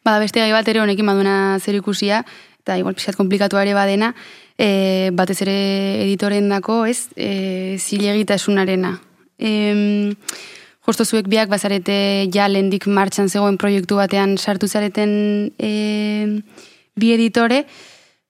Bada 0.04 0.18
beste 0.22 0.40
gai 0.40 0.52
bat 0.52 0.68
ere 0.68 0.80
honekin 0.80 1.06
baduna 1.06 1.58
zer 1.60 1.76
ikusia 1.76 2.24
eta 2.62 2.78
igual 2.78 2.96
pixat 2.98 3.16
komplikatu 3.18 3.60
ere 3.60 3.74
badena 3.74 4.14
e, 4.58 5.10
batez 5.12 5.40
ere 5.44 5.56
editoren 6.04 6.48
dako 6.48 6.84
ez? 6.86 7.08
E, 7.16 7.76
zilegitasunarena. 7.78 8.96
Ehm 9.38 10.14
Justo 10.86 11.04
zuek 11.04 11.26
biak 11.26 11.50
bazarete 11.50 12.28
ja 12.34 12.46
lendik 12.46 12.86
martxan 12.86 13.28
zegoen 13.28 13.58
proiektu 13.58 13.98
batean 13.98 14.36
sartu 14.38 14.68
zareten 14.68 15.10
e, 15.58 15.70
bi 16.94 17.12
editore. 17.12 17.64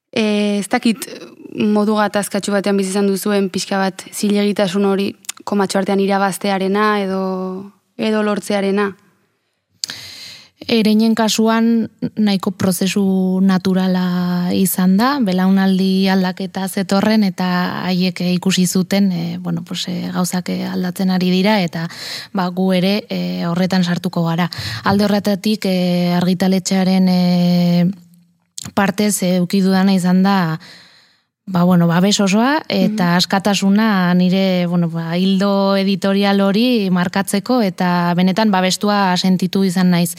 E, 0.08 0.24
ez 0.62 0.68
dakit 0.72 1.04
modu 1.52 1.98
gatazkatxu 2.00 2.54
batean 2.56 2.80
bizizan 2.80 3.08
duzuen 3.10 3.50
pixka 3.52 3.80
bat 3.80 4.06
zilegitasun 4.12 4.88
hori 4.88 5.10
komatxo 5.44 5.82
artean 5.82 6.00
irabaztearena 6.00 6.86
edo, 7.04 7.22
edo 7.96 8.22
lortzearena. 8.24 8.94
Ereinen 10.56 11.12
kasuan 11.14 11.90
nahiko 12.16 12.50
prozesu 12.56 13.02
naturala 13.44 14.48
izan 14.56 14.94
da, 14.96 15.10
belaunaldi 15.20 16.08
aldaketa 16.08 16.64
zetorren 16.66 17.26
eta 17.28 17.48
haiek 17.84 18.22
ikusi 18.30 18.64
zuten 18.64 19.10
e, 19.12 19.36
bueno, 19.36 19.60
pues, 19.68 19.84
e, 19.92 20.08
gauzak 20.14 20.48
aldatzen 20.72 21.12
ari 21.12 21.28
dira 21.30 21.58
eta 21.60 21.84
ba, 22.32 22.48
gu 22.48 22.70
ere 22.72 22.94
e, 23.10 23.44
horretan 23.44 23.84
sartuko 23.84 24.24
gara. 24.24 24.48
Alde 24.84 25.04
horretatik 25.04 25.68
e, 25.68 25.76
argitaletxearen 26.16 27.08
e, 27.12 27.20
partez 28.72 29.22
e, 29.28 29.36
izan 29.92 30.22
da 30.22 30.58
ba, 31.46 31.62
bueno, 31.62 31.86
babes 31.86 32.18
osoa 32.20 32.62
eta 32.68 33.04
mhm. 33.04 33.16
askatasuna 33.16 34.12
nire 34.14 34.66
bueno, 34.66 34.88
ba, 34.90 35.16
hildo 35.16 35.76
editorial 35.76 36.40
hori 36.42 36.90
markatzeko 36.90 37.60
eta 37.62 38.12
benetan 38.18 38.50
babestua 38.50 39.16
sentitu 39.16 39.64
izan 39.64 39.90
naiz. 39.94 40.14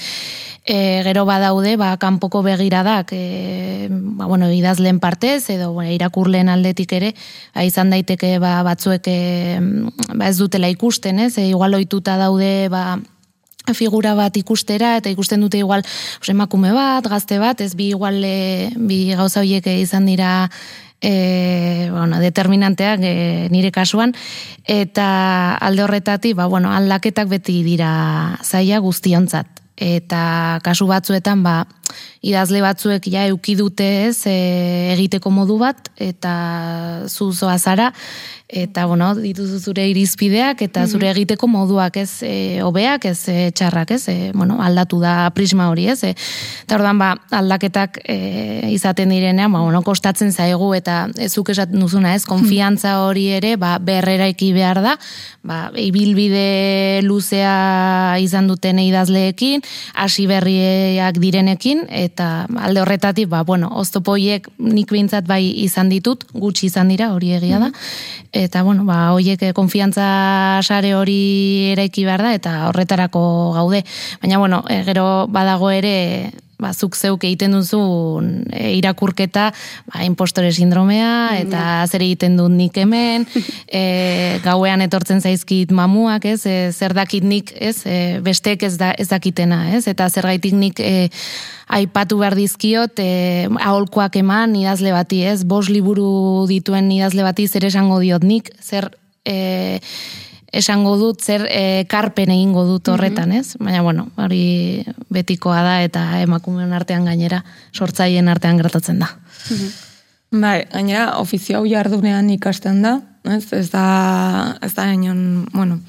E, 0.67 1.00
gero 1.05 1.24
badaude, 1.24 1.77
ba, 1.79 1.93
kanpoko 1.96 2.41
begiradak, 2.43 3.13
e, 3.15 3.88
ba, 3.89 4.25
bueno, 4.25 4.50
idazlen 4.51 5.00
partez, 5.00 5.50
edo 5.50 5.72
bueno, 5.72 5.91
irakurlen 5.96 6.50
aldetik 6.51 6.91
ere, 6.91 7.13
ba, 7.55 7.63
izan 7.63 7.91
daiteke 7.91 8.34
ba, 8.43 8.57
batzuek 8.67 9.07
e, 9.07 9.19
ba, 10.13 10.27
ez 10.27 10.36
dutela 10.39 10.67
ikusten, 10.72 11.19
ez? 11.24 11.38
E, 11.38 11.48
igual 11.51 11.75
oituta 11.79 12.17
daude, 12.19 12.67
ba, 12.72 13.00
figura 13.75 14.13
bat 14.15 14.36
ikustera 14.39 14.96
eta 15.00 15.12
ikusten 15.12 15.41
dute 15.43 15.60
igual 15.60 15.84
emakume 16.27 16.72
bat, 16.75 17.07
gazte 17.07 17.39
bat, 17.39 17.62
ez 17.62 17.74
bi 17.75 17.89
igual 17.96 18.19
e, 18.24 18.69
bi 18.75 19.13
gauza 19.15 19.41
horiek 19.43 19.67
izan 19.67 20.05
dira 20.07 20.50
e, 21.01 21.89
bueno, 21.91 22.19
determinanteak 22.19 22.99
e, 23.03 23.47
nire 23.51 23.71
kasuan, 23.71 24.15
eta 24.65 25.55
alde 25.55 25.83
horretatik, 25.83 26.35
ba, 26.35 26.47
bueno, 26.47 26.73
aldaketak 26.73 27.29
beti 27.29 27.61
dira 27.63 28.39
zaia 28.43 28.79
guztionzat. 28.79 29.47
Eta 29.77 30.57
kasu 30.65 30.87
batzuetan, 30.89 31.43
ba, 31.45 31.67
idazle 32.22 32.62
batzuek 32.62 33.08
ja 33.12 33.27
eukidute 33.32 33.88
ez 34.08 34.25
e, 34.29 34.38
egiteko 34.96 35.32
modu 35.34 35.60
bat, 35.62 35.91
eta 35.98 36.34
zuzoa 37.08 37.58
zara, 37.58 37.91
eta 38.48 38.86
bueno, 38.88 39.10
dituzu 39.20 39.60
zure 39.60 39.84
irizpideak 39.91 40.62
eta 40.63 40.86
mhm. 40.86 40.91
zure 40.91 41.10
egiteko 41.12 41.50
moduak, 41.51 41.98
ez, 42.00 42.24
e, 42.24 42.62
ez 43.03 43.20
e, 43.27 43.51
txarrak, 43.51 43.91
ez, 43.91 44.08
e, 44.08 44.32
bueno, 44.34 44.62
aldatu 44.63 45.00
da 45.00 45.29
prisma 45.36 45.70
hori, 45.70 45.88
ez, 45.91 46.03
e, 46.03 46.15
eta 46.63 46.75
ordan 46.75 46.98
ba, 46.98 47.15
aldaketak 47.32 48.00
e, 48.08 48.72
izaten 48.72 49.10
direnean, 49.10 49.51
ba, 49.51 49.60
bueno, 49.60 49.82
kostatzen 49.84 50.32
zaigu 50.32 50.74
eta 50.74 51.10
ezuk 51.20 51.50
esaten 51.50 51.79
duzuna, 51.79 52.15
ez, 52.15 52.24
konfiantza 52.25 53.01
hori 53.03 53.27
ere, 53.36 53.58
ba, 53.58 53.77
berreraiki 53.79 54.53
behar 54.56 54.82
da, 54.82 54.96
ba, 55.44 55.60
ibilbide 55.75 57.01
luzea 57.03 58.15
izan 58.24 58.48
duten 58.48 58.79
idazleekin, 58.79 59.62
hasi 59.94 60.27
berriak 60.27 61.20
direnekin, 61.20 61.76
eta 61.89 62.48
alde 62.57 62.81
horretatik, 62.81 63.29
ba, 63.29 63.43
bueno, 63.43 63.69
oztopoiek 63.79 64.48
nik 64.57 64.91
bintzat 64.91 65.27
bai 65.27 65.43
izan 65.63 65.89
ditut, 65.89 66.25
gutxi 66.34 66.67
izan 66.72 66.89
dira, 66.89 67.12
hori 67.13 67.34
egia 67.38 67.60
da, 67.60 67.69
mhm 67.72 68.17
eta 68.38 68.63
bueno, 68.63 68.86
ba 68.86 69.12
hoiek 69.15 69.41
eh, 69.41 69.53
konfiantza 69.53 70.62
sare 70.63 70.93
hori 70.96 71.74
eraiki 71.74 72.05
behar 72.05 72.24
da 72.24 72.34
eta 72.38 72.53
horretarako 72.69 73.22
gaude. 73.55 73.84
Baina 74.22 74.38
bueno, 74.38 74.63
e, 74.69 74.84
gero 74.88 75.27
badago 75.27 75.72
ere 75.72 76.31
ba, 76.59 76.73
zuk 76.73 76.95
zeuk 76.97 77.23
egiten 77.23 77.53
duzu 77.53 77.79
e, 78.51 78.73
irakurketa, 78.79 79.51
ba, 79.91 80.03
impostore 80.05 80.51
sindromea, 80.51 81.37
eta 81.37 81.61
mm. 81.61 81.91
zer 81.91 82.05
egiten 82.07 82.37
dut 82.39 82.53
nik 82.53 82.77
hemen, 82.81 83.27
e, 83.79 83.83
gauean 84.45 84.83
etortzen 84.85 85.21
zaizkit 85.21 85.73
mamuak, 85.75 86.25
ez, 86.25 86.41
e, 86.49 86.57
zer 86.73 86.95
dakit 86.97 87.25
nik, 87.27 87.53
ez, 87.53 87.77
e, 87.85 87.97
besteek 88.25 88.65
ez, 88.67 88.75
da, 88.81 88.91
ez 88.97 89.09
dakitena, 89.11 89.63
ez, 89.77 89.85
eta 89.89 90.09
zer 90.09 90.29
gaitik 90.29 90.57
nik 90.57 90.81
e, 90.81 91.09
aipatu 91.77 92.21
behar 92.21 92.37
dizkiot, 92.37 93.01
e, 93.03 93.47
aholkoak 93.61 94.17
eman 94.23 94.55
idazle 94.57 94.95
bati, 94.95 95.21
ez, 95.29 95.43
bos 95.47 95.67
liburu 95.69 96.47
dituen 96.49 96.89
idazle 96.95 97.27
bati 97.27 97.47
zer 97.47 97.69
esango 97.69 98.01
diot 98.03 98.25
nik, 98.25 98.53
zer... 98.63 98.91
E, 99.27 99.37
esango 100.51 100.95
dut 100.97 101.21
zer 101.23 101.45
e, 101.49 101.85
karpen 101.89 102.31
egingo 102.31 102.65
dut 102.67 102.87
mhm. 102.87 102.93
horretan, 102.93 103.31
ez? 103.31 103.57
Baina 103.59 103.81
bueno, 103.81 104.07
hori 104.17 104.85
betikoa 105.13 105.61
da 105.65 105.75
eta 105.83 106.05
emakumeen 106.21 106.73
artean 106.73 107.05
gainera 107.05 107.43
sortzaileen 107.73 108.27
artean 108.31 108.57
gertatzen 108.61 108.99
da. 109.03 109.11
Mhm. 109.49 109.75
Bai, 110.41 110.57
gainera 110.71 111.17
ofizio 111.21 111.59
hau 111.59 111.67
jardunean 111.69 112.29
ikasten 112.33 112.81
da, 112.83 112.97
ez? 113.23 113.45
Ez 113.55 113.69
da 113.71 114.57
ez 114.61 114.73
da 114.75 114.87
bueno, 115.53 115.79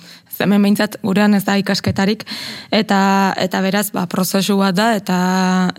hemen 0.41 0.63
behintzat 0.63 0.99
gurean 1.03 1.35
ez 1.35 1.45
da 1.47 1.57
ikasketarik, 1.61 2.25
eta 2.75 2.99
eta 3.39 3.61
beraz, 3.65 3.89
ba, 3.95 4.07
prozesu 4.11 4.59
bat 4.61 4.77
da, 4.77 4.89
eta 4.99 5.19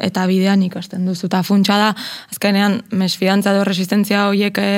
eta 0.09 0.25
bidean 0.29 0.63
ikasten 0.65 1.05
duzu. 1.07 1.27
Eta 1.29 1.41
funtsa 1.43 1.77
da, 1.79 1.89
azkenean, 2.31 2.79
mesfidantza 2.91 3.53
edo 3.55 3.63
resistentzia 3.67 4.27
horiek 4.29 4.59
e, 4.61 4.69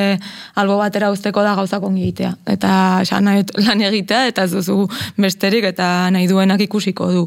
albo 0.62 0.78
batera 0.80 1.12
usteko 1.14 1.44
da 1.46 1.56
gauzak 1.60 1.84
ongi 1.88 2.06
egitea. 2.08 2.34
Eta 2.56 2.72
esan 3.06 3.28
nahi 3.30 3.46
lan 3.62 3.84
egitea, 3.88 4.26
eta 4.32 4.46
ez 4.48 4.54
duzu 4.54 4.86
besterik, 5.22 5.68
eta 5.72 6.10
nahi 6.14 6.28
duenak 6.30 6.62
ikusiko 6.68 7.12
du. 7.12 7.26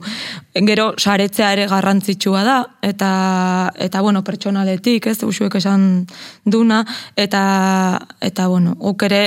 Gero, 0.55 0.93
saretzea 0.99 1.53
ere 1.57 1.67
garrantzitsua 1.71 2.45
da, 2.47 2.59
eta, 2.83 3.13
eta 3.89 4.03
bueno, 4.05 4.25
pertsonaletik, 4.25 5.11
ez, 5.11 5.19
usuek 5.25 5.59
esan 5.61 6.05
duna, 6.45 6.85
eta, 7.17 7.45
eta 8.21 8.49
bueno, 8.49 8.77
guk 8.79 9.07
ere, 9.09 9.25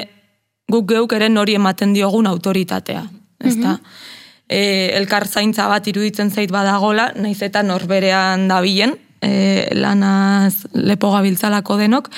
guk 0.72 0.90
geuk 0.90 1.14
ere 1.16 1.30
nori 1.32 1.56
ematen 1.56 1.94
diogun 1.96 2.28
autoritatea 2.28 3.06
ezta? 3.44 3.78
Mm 3.78 4.16
elkar 4.48 5.26
zaintza 5.28 5.66
bat 5.68 5.88
iruditzen 5.92 6.30
zait 6.32 6.52
badagola, 6.52 7.10
naiz 7.20 7.42
eta 7.44 7.66
norberean 7.68 8.46
dabilen, 8.48 8.94
e, 9.22 9.68
lanaz 9.76 10.68
lepo 10.74 11.12
gabiltzalako 11.12 11.78
denok, 11.82 12.10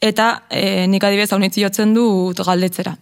eta 0.00 0.30
e, 0.50 0.86
nik 0.86 1.04
adibez 1.04 1.30
hau 1.32 1.40
jotzen 1.40 1.94
dut 1.94 2.40
galdetzera. 2.44 2.96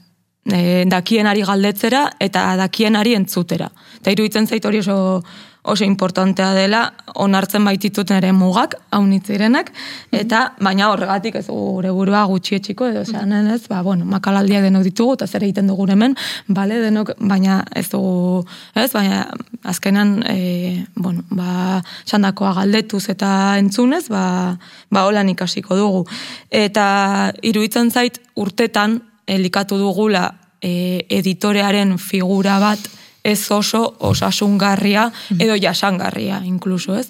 E, 0.48 0.84
dakienari 0.86 1.42
galdetzera 1.42 2.08
eta 2.20 2.56
dakienari 2.56 3.14
entzutera. 3.14 3.68
Eta 4.00 4.10
iruditzen 4.10 4.46
zait 4.46 4.64
hori 4.64 4.78
oso, 4.78 5.22
oso 5.68 5.84
importantea 5.84 6.52
dela 6.56 6.80
onartzen 7.20 7.64
baititut 7.64 8.10
nire 8.12 8.30
mugak, 8.32 8.74
haunitzirenak, 8.94 9.70
eta 10.14 10.40
baina 10.64 10.88
horregatik 10.92 11.38
ez 11.40 11.46
gure 11.48 11.90
burua 11.92 12.24
gutxietxiko 12.30 12.88
edo 12.88 13.04
zean 13.04 13.32
ez, 13.52 13.60
ba, 13.68 13.82
bueno, 13.82 14.06
makalaldiak 14.08 14.64
denok 14.64 14.86
ditugu, 14.88 15.18
eta 15.18 15.26
zer 15.26 15.44
egiten 15.44 15.68
dugu 15.68 15.86
hemen, 15.92 16.16
bale, 16.48 16.80
denok, 16.82 17.14
baina 17.20 17.60
ez 17.76 17.86
dugu, 17.92 18.44
ez, 18.74 18.90
baina 18.92 19.26
azkenan, 19.68 20.16
e, 20.28 20.86
bueno, 20.96 21.24
ba, 21.30 21.82
txandakoa 22.08 22.54
galdetuz 22.62 23.04
eta 23.12 23.30
entzunez, 23.60 24.06
ba, 24.08 24.56
ba, 24.90 25.04
holan 25.04 25.28
ikasiko 25.34 25.76
dugu. 25.76 26.04
Eta 26.50 27.32
iruditzen 27.42 27.90
zait 27.90 28.20
urtetan, 28.36 29.00
elikatu 29.28 29.76
dugula 29.76 30.30
e, 30.60 31.04
editorearen 31.18 31.98
figura 32.00 32.58
bat, 32.62 32.88
ez 33.24 33.50
oso 33.50 33.94
osasungarria 33.98 35.08
edo 35.38 35.56
jasangarria 35.60 36.40
inkluso, 36.44 36.96
ez? 36.96 37.08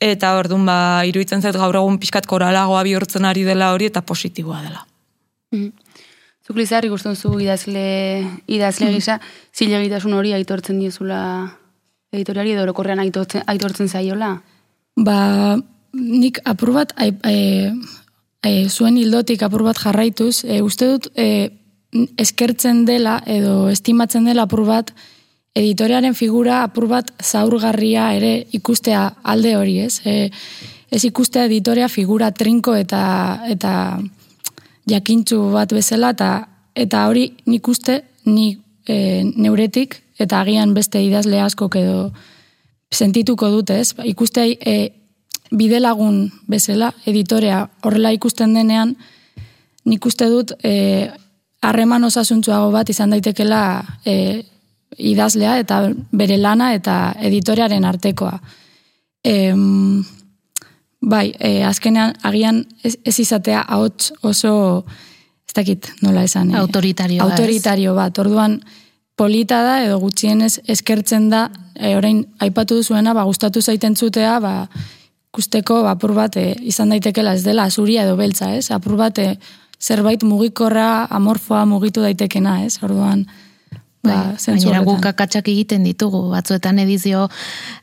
Eta 0.00 0.36
orduan 0.38 0.66
ba 0.66 1.04
iruditzen 1.08 1.42
zait 1.42 1.56
gaur 1.56 1.76
egun 1.76 1.98
pixkat 1.98 2.26
koralagoa 2.26 2.82
bihurtzen 2.86 3.24
ari 3.24 3.44
dela 3.44 3.72
hori 3.72 3.88
eta 3.90 4.02
positiboa 4.02 4.62
dela. 4.62 4.86
Mm. 5.52 5.72
Zuk 6.46 6.56
lizarri 6.56 6.88
zu 6.88 7.40
idazle, 7.40 8.24
idazle 8.46 8.92
gisa, 8.92 9.20
zilegitasun 9.52 10.12
hori 10.12 10.32
aitortzen 10.32 10.78
diezula 10.78 11.50
editoriari 12.12 12.52
edo 12.52 12.62
orokorrean 12.62 13.00
aitortzen, 13.00 13.42
aitortzen 13.46 13.88
zaiola? 13.88 14.36
Ba, 14.96 15.56
nik 15.92 16.38
apur 16.44 16.72
bat, 16.72 16.94
zuen 18.68 18.96
hildotik 18.96 19.42
apur 19.42 19.64
bat 19.66 19.78
jarraituz, 19.78 20.44
e, 20.44 20.60
uste 20.62 20.86
dut 20.86 21.10
e, 21.18 21.50
eskertzen 22.16 22.84
dela 22.86 23.18
edo 23.26 23.68
estimatzen 23.72 24.24
dela 24.24 24.46
apur 24.46 24.64
bat, 24.68 24.92
editorearen 25.56 26.14
figura 26.14 26.62
apur 26.66 26.88
bat 26.90 27.10
zaurgarria 27.22 28.10
ere 28.16 28.32
ikustea 28.56 29.06
alde 29.24 29.54
hori, 29.56 29.78
ez? 29.86 30.00
E, 30.04 30.28
ez 30.92 31.02
ikustea 31.08 31.46
editorea 31.48 31.88
figura 31.88 32.30
trinko 32.30 32.76
eta 32.76 33.02
eta 33.48 33.72
jakintzu 34.86 35.40
bat 35.54 35.72
bezala 35.72 36.12
eta 36.14 36.30
eta 36.76 37.06
hori 37.08 37.30
nik 37.46 37.68
uste 37.68 38.02
ni 38.28 38.52
e, 38.86 39.24
neuretik 39.24 40.02
eta 40.20 40.40
agian 40.44 40.74
beste 40.74 41.00
idazle 41.02 41.40
asko 41.40 41.70
edo 41.74 42.12
sentituko 42.92 43.48
dute, 43.50 43.80
ez? 43.80 43.94
Ikustea 44.04 44.46
e, 44.60 44.76
bidelagun 45.50 46.26
bezala 46.50 46.92
editorea 47.06 47.64
horrela 47.82 48.12
ikusten 48.12 48.54
denean 48.54 48.96
nik 49.86 50.06
uste 50.06 50.28
dut 50.28 50.52
e, 50.62 51.08
harreman 51.62 52.04
osasuntzuago 52.04 52.70
bat 52.74 52.90
izan 52.90 53.14
daitekela 53.14 53.62
e, 54.04 54.42
idazlea 54.98 55.58
eta 55.62 55.80
bere 56.12 56.38
lana 56.38 56.72
eta 56.74 57.14
editorearen 57.20 57.84
artekoa. 57.84 58.38
E, 59.24 59.52
bai, 61.02 61.34
e, 61.38 61.62
azkenean 61.64 62.14
agian 62.22 62.64
ez, 62.84 62.96
ez 63.04 63.18
izatea 63.20 63.64
ahots 63.66 64.12
oso 64.22 64.84
ez 65.48 65.54
dakit 65.54 65.90
nola 66.02 66.24
esan. 66.24 66.50
E, 66.54 66.58
autoritario. 66.58 67.22
Autoritario 67.24 67.94
bat. 67.94 68.18
Orduan 68.18 68.60
polita 69.16 69.62
da 69.64 69.80
edo 69.84 69.98
gutxienez 70.00 70.60
eskertzen 70.68 71.30
da 71.32 71.48
e, 71.74 71.96
orain 71.96 72.24
aipatu 72.38 72.78
duzuena 72.80 73.14
ba 73.14 73.24
gustatu 73.24 73.62
zaiten 73.62 73.96
zutea 73.96 74.38
ba 74.40 74.68
ikusteko 75.36 75.82
apur 75.88 76.14
bat 76.16 76.36
e, 76.40 76.54
izan 76.64 76.92
daitekela 76.94 77.34
ez 77.36 77.44
dela 77.44 77.68
zuria 77.70 78.04
edo 78.04 78.16
beltza, 78.16 78.54
ez? 78.56 78.70
Apur 78.72 78.96
bat 78.96 79.18
e, 79.18 79.34
zerbait 79.80 80.22
mugikorra, 80.24 81.06
amorfoa 81.12 81.66
mugitu 81.68 82.00
daitekena, 82.00 82.62
ez? 82.64 82.78
Orduan, 82.82 83.26
Ba, 84.06 84.36
Baina 84.46 84.82
guk 84.86 85.00
kakatsak 85.04 85.48
egiten 85.52 85.84
ditugu, 85.86 86.22
batzuetan 86.32 86.78
edizio 86.82 87.26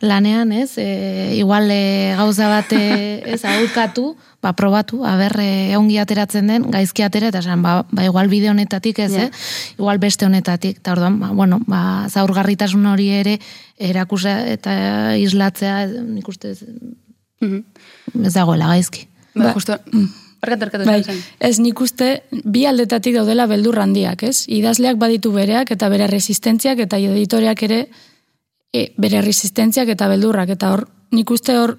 lanean, 0.01 0.51
ez? 0.55 0.77
E, 0.77 1.35
igual 1.37 1.69
e, 1.71 2.13
gauza 2.17 2.49
bat 2.51 2.73
e, 2.75 3.21
ez 3.35 3.41
aurkatu, 3.45 4.15
ba, 4.43 4.53
probatu, 4.57 5.03
aber 5.07 5.37
e, 5.43 5.75
ongi 5.77 5.99
ateratzen 6.01 6.49
den, 6.51 6.67
gaizki 6.71 7.05
atera, 7.05 7.29
eta 7.31 7.43
esan, 7.43 7.61
ba, 7.65 7.83
ba, 7.91 8.07
igual 8.07 8.31
bide 8.31 8.49
honetatik 8.51 8.99
ez, 9.05 9.11
yeah. 9.13 9.29
eh? 9.29 9.77
igual 9.77 10.01
beste 10.03 10.27
honetatik, 10.27 10.81
eta 10.83 10.95
orduan, 10.97 11.19
ba, 11.21 11.31
bueno, 11.35 11.61
ba, 11.67 12.09
zaurgarritasun 12.09 12.85
hori 12.91 13.09
ere, 13.21 13.37
erakusa 13.77 14.39
eta 14.51 14.73
islatzea, 15.19 15.85
nik 15.87 16.27
uste 16.27 16.55
ez, 16.55 16.61
mm 16.63 17.47
-hmm. 17.49 18.27
ez 18.27 18.33
dagoela 18.33 18.67
gaizki. 18.73 19.07
Ba, 19.33 19.45
ba 19.45 19.53
justo, 19.53 19.79
mm. 19.91 20.22
Bai, 20.43 21.03
ez 21.39 21.59
nik 21.63 21.79
uste 21.81 22.23
bi 22.43 22.65
aldetatik 22.67 23.15
daudela 23.15 23.45
beldur 23.47 23.79
handiak, 23.79 24.25
ez? 24.27 24.43
Idazleak 24.51 24.97
baditu 24.99 25.31
bereak 25.31 25.71
eta 25.71 25.89
bere 25.89 26.07
resistentziak 26.11 26.83
eta 26.83 26.99
editoreak 26.99 27.63
ere 27.63 27.79
e, 28.73 28.89
bere 28.97 29.21
resistentziak 29.23 29.93
eta 29.95 30.09
beldurrak. 30.11 30.53
Eta 30.57 30.73
hor 30.73 30.87
nik 31.15 31.31
uste 31.31 31.55
hor 31.57 31.77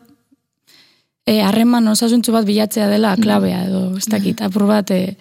e, 1.27 1.41
harreman 1.43 1.89
osasuntzu 1.93 2.33
bat 2.33 2.47
bilatzea 2.49 2.89
dela 2.89 3.15
klabea 3.21 3.65
edo 3.69 3.85
ez 3.99 4.09
dakit, 4.09 4.41
apur 4.45 4.67
bat 4.71 4.91
e, 4.95 5.17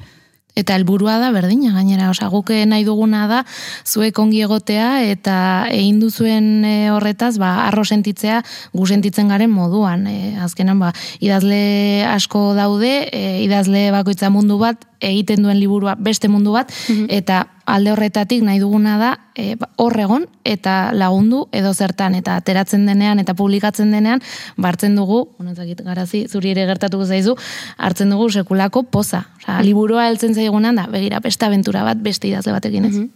Eta 0.56 0.76
helburua 0.78 1.18
da 1.18 1.32
berdina 1.34 1.72
gainera, 1.74 2.12
osea 2.14 2.30
guke 2.30 2.60
nahi 2.70 2.86
duguna 2.86 3.26
da 3.30 3.42
zuek 3.90 4.20
ongi 4.22 4.44
egotea 4.46 5.02
eta 5.10 5.36
egin 5.74 6.00
duzuen 6.04 6.66
e, 6.68 6.76
horretaz 6.94 7.40
ba 7.42 7.66
arro 7.66 7.82
sentitzea 7.84 8.44
gu 8.74 8.86
sentitzen 8.86 9.34
garen 9.34 9.50
moduan. 9.50 10.06
E, 10.08 10.36
azkenan 10.46 10.80
ba 10.80 10.94
idazle 11.20 12.06
asko 12.06 12.52
daude, 12.58 12.94
e, 13.10 13.42
idazle 13.48 13.90
bakoitza 13.96 14.30
mundu 14.30 14.60
bat 14.62 14.86
egiten 15.04 15.44
duen 15.44 15.60
liburua 15.60 15.96
beste 16.00 16.30
mundu 16.32 16.56
bat, 16.56 16.72
mhm. 16.90 17.10
eta 17.10 17.44
alde 17.66 17.94
horretatik 17.94 18.44
nahi 18.44 18.60
duguna 18.60 18.98
da 19.00 19.12
e, 19.40 19.56
hor 19.80 19.96
egon 20.00 20.26
eta 20.44 20.92
lagundu 20.96 21.46
edo 21.56 21.74
zertan, 21.74 22.16
eta 22.16 22.36
ateratzen 22.42 22.86
denean 22.88 23.20
eta 23.24 23.36
publikatzen 23.40 23.92
denean, 23.96 24.24
bartzen 24.58 24.96
dugu, 25.00 25.24
honetzakit 25.40 25.84
garazi, 25.86 26.26
zuri 26.28 26.52
ere 26.52 26.68
gertatuko 26.68 27.06
zaizu, 27.06 27.38
hartzen 27.78 28.12
dugu 28.12 28.30
sekulako 28.30 28.84
poza. 28.84 29.24
Osa, 29.44 29.60
mhm. 29.60 29.66
liburua 29.68 30.08
heltzen 30.10 30.36
zaigunan 30.36 30.80
da, 30.80 30.88
begira, 30.92 31.20
beste 31.24 31.46
aventura 31.46 31.84
bat, 31.84 32.00
beste 32.04 32.28
idazle 32.32 32.56
batekin 32.56 32.90
ez. 32.90 32.96
Mm 32.98 33.12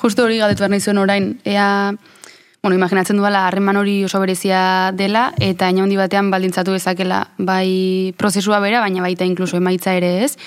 Justo 0.00 0.24
hori 0.24 0.38
gadetu 0.40 0.62
behar 0.62 0.70
nahi 0.72 0.80
zuen 0.80 0.96
orain, 0.96 1.26
ea, 1.44 1.92
bueno, 2.62 2.76
imaginatzen 2.76 3.18
duela 3.20 3.46
harreman 3.46 3.76
hori 3.76 3.98
oso 4.04 4.20
berezia 4.20 4.92
dela, 4.96 5.32
eta 5.40 5.68
ina 5.70 5.84
batean 5.96 6.30
baldintzatu 6.30 6.74
ezakela 6.74 7.28
bai 7.38 8.14
prozesua 8.16 8.60
bera, 8.60 8.80
baina 8.80 9.02
baita 9.02 9.24
inkluso 9.24 9.56
emaitza 9.56 9.94
ere 9.94 10.24
ez, 10.24 10.38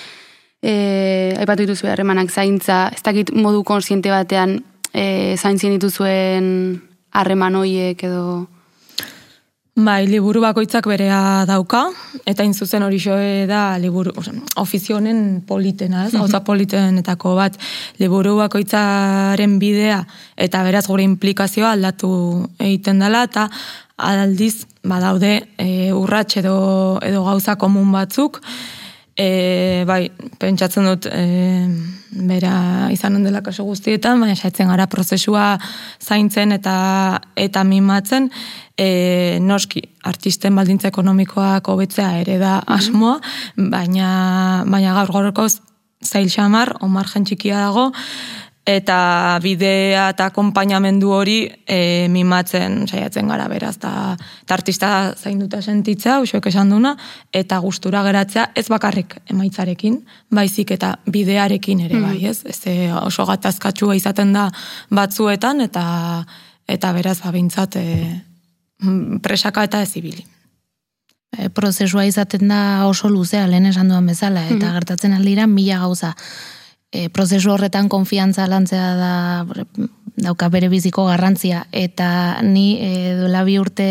e, 0.62 1.34
aipatu 1.42 1.66
dituzu 1.66 1.90
harremanak 1.90 2.30
zaintza, 2.30 2.86
ez 2.94 3.02
dakit 3.02 3.34
modu 3.34 3.64
konsiente 3.66 4.10
batean 4.14 4.60
e, 4.94 5.36
zaintzien 5.36 5.74
dituzuen 5.76 6.80
harreman 7.12 7.58
hoiek 7.60 8.02
edo... 8.08 8.46
Bai, 9.72 10.02
liburu 10.04 10.42
bakoitzak 10.44 10.84
berea 10.84 11.46
dauka, 11.48 11.86
eta 12.28 12.44
zuzen 12.52 12.82
hori 12.84 12.98
joe 13.00 13.46
da 13.48 13.78
liburu, 13.80 14.12
ofizionen 14.60 15.40
politena, 15.48 16.04
ez? 16.06 16.12
Hauza 16.14 16.42
politenetako 16.44 17.32
bat, 17.38 17.56
liburu 17.98 18.36
bakoitzaren 18.36 19.56
bidea, 19.58 20.02
eta 20.36 20.60
beraz 20.62 20.84
gure 20.86 21.06
implikazioa 21.08 21.72
aldatu 21.72 22.12
egiten 22.60 23.00
dela, 23.00 23.24
eta 23.24 23.48
aldiz, 23.96 24.66
badaude, 24.84 25.38
e, 25.56 25.88
urratx 25.96 26.42
edo, 26.42 27.00
edo 27.00 27.24
gauza 27.24 27.56
komun 27.56 27.96
batzuk, 27.96 28.42
E, 29.16 29.84
bai, 29.84 30.06
pentsatzen 30.40 30.86
dut 30.88 31.06
e, 31.12 31.24
bera 32.28 32.88
izan 32.92 33.20
dela 33.24 33.42
kaso 33.44 33.64
guztietan, 33.68 34.20
baina 34.20 34.36
saitzen 34.36 34.70
gara 34.72 34.86
prozesua 34.88 35.58
zaintzen 36.00 36.52
eta 36.56 36.76
eta 37.36 37.64
mimatzen, 37.64 38.30
e, 38.76 39.38
noski 39.40 39.82
artisten 40.08 40.56
baldintza 40.56 40.88
ekonomikoak 40.88 41.68
hobetzea 41.68 42.14
ere 42.22 42.38
da 42.40 42.58
mhm. 42.62 42.72
asmoa, 42.78 43.20
baina, 43.56 44.08
baina 44.66 44.96
gaur 45.00 45.12
gorkoz 45.12 45.60
zail 46.02 46.30
xamar, 46.32 46.76
omar 46.80 47.06
txikia 47.06 47.60
dago, 47.68 47.92
eta 48.66 49.38
bidea 49.42 50.04
eta 50.12 50.28
akompainamendu 50.30 51.10
hori 51.10 51.36
e, 51.66 52.06
mimatzen 52.08 52.84
saiatzen 52.86 53.26
gara 53.26 53.48
beraz 53.50 53.74
eta 53.74 54.16
artista 54.54 54.90
zainduta 55.18 55.58
sentitza 55.62 56.20
usuek 56.22 56.46
esan 56.46 56.70
duna 56.70 56.92
eta 57.34 57.58
gustura 57.58 58.04
geratzea 58.06 58.52
ez 58.54 58.68
bakarrik 58.70 59.16
emaitzarekin 59.34 59.98
baizik 60.30 60.70
eta 60.78 60.94
bidearekin 61.10 61.80
ere 61.88 61.98
bai 61.98 62.20
mm. 62.20 62.30
ez 62.30 62.44
ez 62.46 62.60
e, 62.70 62.92
oso 62.94 63.26
gatazkatsua 63.26 63.98
izaten 63.98 64.32
da 64.32 64.48
batzuetan 64.90 65.60
eta 65.66 66.24
eta 66.68 66.92
beraz 66.92 67.18
ba 67.24 67.32
beintzat 67.34 67.76
e, 67.76 67.86
presaka 69.22 69.64
eta 69.64 69.82
ezibili 69.82 70.22
e, 71.36 71.48
prozesua 71.48 72.06
izaten 72.06 72.46
da 72.46 72.86
oso 72.86 73.10
luzea 73.10 73.48
lehen 73.50 73.66
esan 73.66 73.88
duan 73.88 74.06
bezala 74.06 74.46
eta 74.46 74.68
mm. 74.68 74.74
gertatzen 74.78 75.18
aldira 75.18 75.50
mila 75.50 75.82
gauza 75.82 76.14
e, 76.92 77.08
prozesu 77.08 77.50
horretan 77.56 77.88
konfiantza 77.88 78.46
lantzea 78.46 78.94
da 78.96 79.12
dauka 80.22 80.48
bere 80.52 80.68
biziko 80.68 81.06
garrantzia 81.08 81.64
eta 81.72 82.38
ni 82.44 82.76
e, 82.84 83.14
duela 83.16 83.42
bi 83.48 83.56
urte 83.58 83.86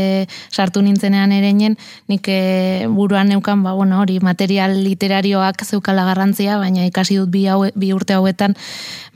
sartu 0.54 0.84
nintzenean 0.86 1.34
ereinen 1.34 1.78
nik 2.12 2.28
e, 2.30 2.86
buruan 2.88 3.32
neukan 3.34 3.64
ba, 3.66 3.74
bueno, 3.74 4.00
hori 4.00 4.20
material 4.22 4.78
literarioak 4.84 5.66
zeukala 5.66 6.06
garrantzia 6.06 6.60
baina 6.62 6.86
ikasi 6.86 7.18
dut 7.18 7.32
bi, 7.34 7.48
haue, 7.50 7.72
bi 7.76 7.92
urte 7.94 8.14
hauetan 8.14 8.56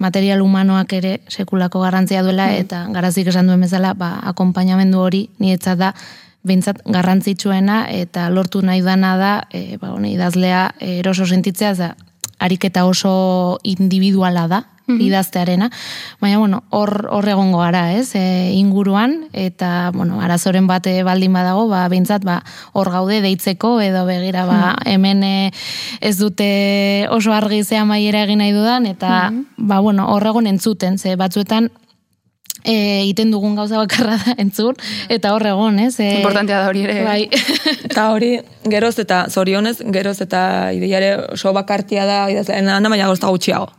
material 0.01 0.41
humanoak 0.41 0.93
ere 0.97 1.19
sekulako 1.29 1.85
garrantzia 1.85 2.23
duela 2.25 2.49
mm. 2.49 2.65
eta 2.65 2.85
garazik 2.91 3.29
esan 3.29 3.47
duen 3.47 3.61
bezala 3.61 3.93
ba, 3.93 4.15
akompainamendu 4.33 4.99
hori 4.99 5.27
nietzat 5.39 5.77
da 5.77 5.93
bintzat 6.45 6.81
garrantzitsuena 6.85 7.85
eta 7.89 8.27
lortu 8.29 8.61
nahi 8.65 8.81
dana 8.85 9.15
da 9.21 9.31
e, 9.53 9.77
ba, 9.77 9.93
idazlea 10.09 10.71
eroso 10.81 11.29
sentitzea 11.29 11.73
da 11.77 11.93
ariketa 12.39 12.85
oso 12.85 13.59
individuala 13.63 14.47
da 14.47 14.65
-hmm. 14.87 15.01
idaztearena. 15.01 15.69
Baina, 16.19 16.37
bueno, 16.37 16.63
hor, 16.69 17.07
hor 17.11 17.27
egongo 17.29 17.59
gara, 17.59 17.93
ez, 17.93 18.15
e, 18.15 18.51
inguruan, 18.53 19.27
eta, 19.33 19.91
bueno, 19.93 20.21
arazoren 20.21 20.67
bate 20.67 21.03
baldin 21.03 21.33
badago, 21.33 21.67
ba, 21.67 21.87
bintzat, 21.89 22.25
ba, 22.25 22.41
hor 22.73 22.91
gaude 22.91 23.21
deitzeko, 23.21 23.79
edo 23.81 24.05
begira, 24.05 24.45
ba, 24.45 24.75
mhm. 24.75 24.91
hemen 24.93 25.23
e, 25.23 25.51
ez 26.01 26.17
dute 26.17 27.07
oso 27.11 27.33
argi 27.33 27.63
zea 27.63 27.85
maiera 27.85 28.23
egin 28.25 28.43
nahi 28.43 28.55
dudan, 28.55 28.85
eta, 28.85 29.31
mm 29.31 29.43
ba, 29.65 29.79
bueno, 29.79 30.05
hor 30.11 30.25
egon 30.27 30.47
entzuten, 30.47 30.97
ze 30.99 31.15
batzuetan, 31.15 31.69
e, 32.65 33.05
iten 33.05 33.31
dugun 33.31 33.55
gauza 33.55 33.77
bakarra 33.77 34.17
da 34.17 34.35
entzun, 34.41 34.75
eta 35.09 35.33
hor 35.35 35.45
egon, 35.45 35.79
ez? 35.79 35.93
E, 35.99 36.09
Importantea 36.17 36.63
da 36.63 36.73
hori 36.73 36.83
ere. 36.83 36.99
Bai. 37.05 37.29
eta 37.89 38.09
hori, 38.11 38.33
geroz 38.65 38.97
eta 38.99 39.25
zorionez, 39.29 39.77
geroz 39.93 40.17
eta 40.25 40.41
ideiare 40.75 41.15
oso 41.37 41.53
bakartia 41.53 42.05
da, 42.09 42.25
idazlean, 42.33 42.91
baina 42.91 43.09
gozta 43.11 43.31
gutxiago 43.33 43.71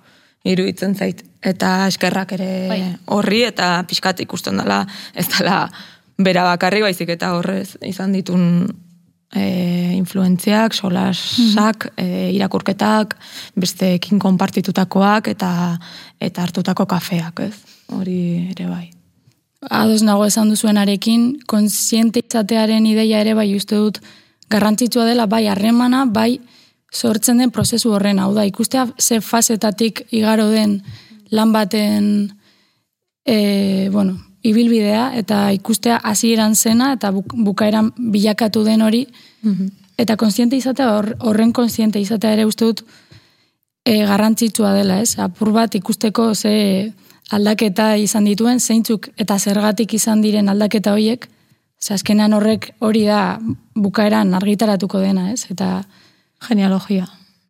iruditzen 0.46 0.94
zait. 0.94 1.22
Eta 1.46 1.86
eskerrak 1.90 2.32
ere 2.38 2.50
bai. 2.70 2.80
horri 3.14 3.42
eta 3.46 3.76
pixkat 3.88 4.22
ikusten 4.24 4.58
dela 4.62 4.80
ez 5.14 5.26
dela 5.30 5.66
bera 6.18 6.46
bakarri 6.46 6.82
baizik 6.82 7.12
eta 7.16 7.34
horrez 7.36 7.76
izan 7.86 8.14
ditun 8.16 8.66
e, 9.34 9.44
influentziak, 9.96 10.74
solasak, 10.74 11.90
mm 11.90 12.04
-hmm. 12.04 12.34
irakurketak, 12.38 13.16
besteekin 13.56 14.18
konpartitutakoak 14.18 15.28
eta 15.28 15.78
eta 16.20 16.42
hartutako 16.42 16.86
kafeak, 16.86 17.40
ez? 17.40 17.75
Hori 17.88 18.50
ere 18.50 18.66
bai. 18.66 18.90
Ados 19.70 20.02
nago 20.02 20.26
esan 20.26 20.50
duzuenarekin, 20.52 21.40
konsiente 21.46 22.20
izatearen 22.22 22.86
ideia 22.86 23.20
ere 23.24 23.34
bai 23.34 23.48
uste 23.56 23.78
dut 23.78 24.00
garrantzitsua 24.50 25.06
dela 25.08 25.26
bai 25.26 25.46
harremana, 25.50 26.04
bai 26.06 26.40
sortzen 26.92 27.38
den 27.38 27.50
prozesu 27.50 27.92
horren, 27.92 28.20
hau 28.22 28.32
da, 28.34 28.44
ikustea 28.46 28.86
ze 28.98 29.20
fasetatik 29.20 30.06
igaro 30.10 30.48
den 30.50 30.82
lan 31.30 31.52
baten 31.52 32.06
e, 33.26 33.88
bueno, 33.92 34.20
ibilbidea, 34.46 35.10
eta 35.18 35.50
ikustea 35.56 35.98
hasieran 36.04 36.54
zena, 36.54 36.92
eta 36.94 37.10
bukaeran 37.12 37.90
bilakatu 37.98 38.62
den 38.64 38.82
hori, 38.82 39.06
mhm. 39.42 39.72
eta 39.98 40.16
konsiente 40.16 40.56
izatea, 40.56 40.92
horren 41.26 41.52
konsiente 41.52 42.00
izatea 42.00 42.36
ere 42.36 42.46
uste 42.46 42.70
dut 42.70 42.84
e, 43.84 44.04
garrantzitsua 44.06 44.72
dela, 44.76 45.00
ez? 45.00 45.18
Apur 45.18 45.52
bat 45.52 45.74
ikusteko 45.74 46.34
ze 46.34 46.92
aldaketa 47.30 47.94
izan 47.96 48.26
dituen, 48.28 48.60
zeintzuk 48.60 49.08
eta 49.18 49.38
zergatik 49.38 49.94
izan 49.94 50.22
diren 50.22 50.48
aldaketa 50.48 50.92
horiek, 50.94 51.26
ze 51.80 51.94
azkenean 51.94 52.32
horrek 52.32 52.70
hori 52.80 53.04
da 53.06 53.38
bukaeran 53.74 54.34
argitaratuko 54.34 55.00
dena, 55.00 55.30
ez? 55.32 55.46
Eta 55.50 55.84
genealogia. 56.48 57.06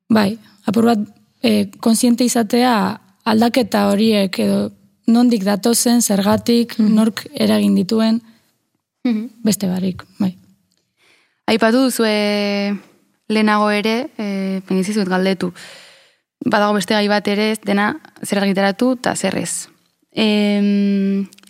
Bai, 0.08 0.38
apur 0.66 0.90
bat, 0.90 1.04
e, 1.42 1.68
konsiente 1.80 2.24
izatea 2.24 2.72
aldaketa 3.26 3.86
horiek 3.90 4.38
edo 4.38 4.70
nondik 5.06 5.44
datozen, 5.46 6.02
zergatik, 6.02 6.78
mm 6.78 6.94
nork 6.94 7.26
eragin 7.34 7.74
dituen, 7.74 8.20
mhm. 9.04 9.26
beste 9.44 9.68
barik, 9.68 10.02
bai. 10.18 10.34
Aipatu 11.46 11.84
duzu 11.84 12.02
lehenago 13.28 13.70
ere, 13.70 14.08
e, 14.18 14.60
penizizuet 14.66 15.08
galdetu, 15.08 15.52
badago 16.44 16.76
beste 16.76 16.94
gai 16.94 17.06
bat 17.08 17.28
ere, 17.28 17.54
dena 17.64 17.94
zer 18.24 18.42
argitaratu 18.42 18.92
eta 18.98 19.14
zer 19.16 19.38
ez. 19.38 19.68
E, 20.12 20.26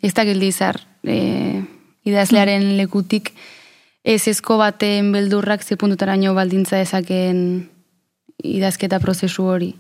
ez 0.03 0.13
da 0.15 0.25
gildizar, 0.25 0.81
e, 1.05 1.63
idazlearen 2.07 2.63
mm. 2.63 2.77
lekutik, 2.81 3.33
ez 4.07 4.29
ezko 4.31 4.59
baten 4.61 5.11
beldurrak 5.13 5.65
ze 5.65 5.77
puntutaraino 5.77 6.35
baldintza 6.35 6.79
ezaken 6.81 7.41
idazketa 8.45 9.01
prozesu 9.03 9.49
hori? 9.51 9.73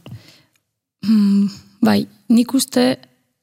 Mm, 1.06 1.46
bai, 1.86 2.06
nik 2.28 2.54
uste 2.54 2.96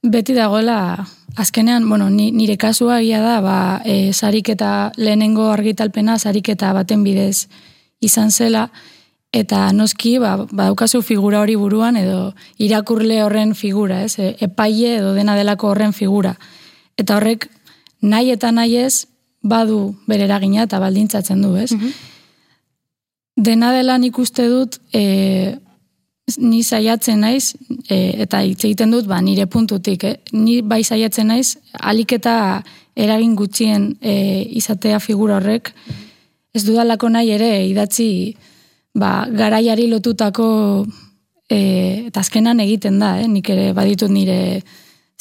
beti 0.04 0.36
dagoela 0.36 1.06
azkenean, 1.40 1.88
bueno, 1.90 2.10
nire 2.10 2.58
kasua 2.58 3.00
gila 3.02 3.22
da, 3.24 3.38
ba, 3.42 3.60
e, 3.86 4.12
sarik 4.14 4.52
eta 4.54 4.92
lehenengo 4.98 5.48
argitalpena 5.52 6.20
sarik 6.20 6.52
eta 6.54 6.74
baten 6.76 7.04
bidez 7.04 7.48
izan 8.04 8.32
zela, 8.32 8.68
eta 9.34 9.72
noski, 9.74 10.20
ba, 10.22 10.36
badaukazu 10.46 11.02
figura 11.02 11.42
hori 11.42 11.56
buruan, 11.58 11.98
edo 11.98 12.34
irakurle 12.62 13.24
horren 13.24 13.56
figura, 13.58 14.04
ez? 14.06 14.20
E, 14.22 14.36
epaile 14.46 15.00
edo 15.00 15.16
dena 15.18 15.36
delako 15.36 15.72
horren 15.74 15.94
figura. 15.98 16.36
Eta 17.02 17.18
horrek, 17.18 17.50
nahi 18.06 18.30
eta 18.36 18.52
nahi 18.54 18.78
ez, 18.84 19.08
badu 19.42 19.96
bere 20.08 20.28
eragina 20.30 20.68
eta 20.70 20.80
baldintzatzen 20.80 21.42
du, 21.42 21.56
ez? 21.58 21.72
Mhm. 21.74 21.92
Dena 23.44 23.74
dela 23.74 23.98
nik 23.98 24.18
uste 24.22 24.46
dut, 24.48 24.78
e, 24.94 25.58
ni 26.38 26.62
saiatzen 26.64 27.20
naiz, 27.26 27.56
e, 27.90 28.22
eta 28.24 28.44
hitz 28.46 28.62
egiten 28.64 28.94
dut, 28.94 29.10
ba, 29.10 29.20
nire 29.22 29.48
puntutik, 29.50 30.04
eh? 30.04 30.16
ni 30.32 30.62
bai 30.62 30.84
saiatzen 30.84 31.28
naiz, 31.28 31.58
alik 31.74 32.14
eta 32.20 32.64
eragin 32.96 33.36
gutxien 33.36 33.96
e, 34.00 34.46
izatea 34.62 35.02
figura 35.02 35.42
horrek, 35.42 35.74
ez 36.54 36.64
dudalako 36.64 37.10
nahi 37.10 37.34
ere 37.34 37.66
idatzi 37.66 38.36
ba, 38.94 39.26
garaiari 39.30 39.88
lotutako 39.92 40.86
e, 41.50 41.60
eta 42.08 42.22
azkenan 42.22 42.60
egiten 42.64 43.00
da, 43.00 43.18
eh? 43.22 43.28
nik 43.28 43.50
ere 43.50 43.72
baditut 43.74 44.12
nire 44.12 44.62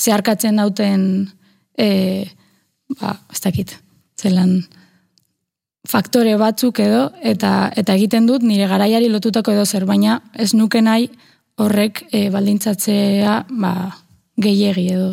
zeharkatzen 0.00 0.60
dauten 0.60 1.08
e, 1.78 1.88
ba, 3.00 3.16
ez 3.32 3.40
dakit, 3.44 3.76
zelan 4.20 4.60
faktore 5.88 6.36
batzuk 6.38 6.78
edo 6.82 7.08
eta 7.26 7.72
eta 7.76 7.96
egiten 7.98 8.26
dut 8.28 8.44
nire 8.46 8.68
garaiari 8.70 9.08
lotutako 9.10 9.54
edo 9.56 9.66
zer 9.66 9.86
baina 9.86 10.20
ez 10.34 10.52
nuke 10.54 10.80
nahi 10.80 11.08
horrek 11.58 12.04
e, 12.12 12.28
baldintzatzea 12.30 13.34
ba 13.50 13.72
gehiegi 14.38 14.86
edo 14.94 15.10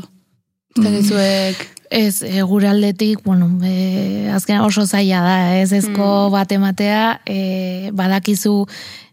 mm. 0.77 1.78
Ez 1.89 2.21
e, 2.23 2.41
gure 2.41 2.69
aldetik 2.69 3.23
bueno 3.25 3.49
e, 3.65 4.30
azken 4.34 4.62
oso 4.62 4.86
zaila 4.86 5.21
da 5.25 5.58
ez 5.58 5.71
ezko 5.73 6.30
mm. 6.30 6.32
bat 6.32 6.52
ematea 6.52 7.04
e, 7.25 7.91
badakizu 7.93 8.65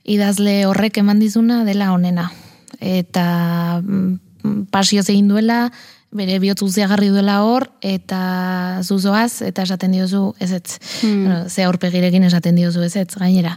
idazle 0.05 0.65
horrek 0.67 0.99
eman 0.99 1.19
dizuna 1.19 1.65
dela 1.65 1.93
honena 1.93 2.31
eta 2.81 3.81
mm, 3.83 4.67
pasio 4.71 5.03
egin 5.03 5.29
duela 5.29 5.71
bere 6.17 6.39
bihotzu 6.41 6.69
garri 6.89 7.09
duela 7.09 7.43
hor, 7.45 7.69
eta 7.83 8.81
zuzoaz, 8.83 9.43
eta 9.43 9.63
esaten 9.67 9.93
diozu 9.93 10.35
ez 10.41 10.51
ez. 10.53 10.79
Hmm. 11.03 11.25
Bueno, 11.25 11.49
ze 11.49 11.65
aurpegirekin 11.65 12.25
esaten 12.25 12.57
diozu 12.57 12.83
ez 12.83 12.97
ez, 12.97 13.09
gainera. 13.15 13.57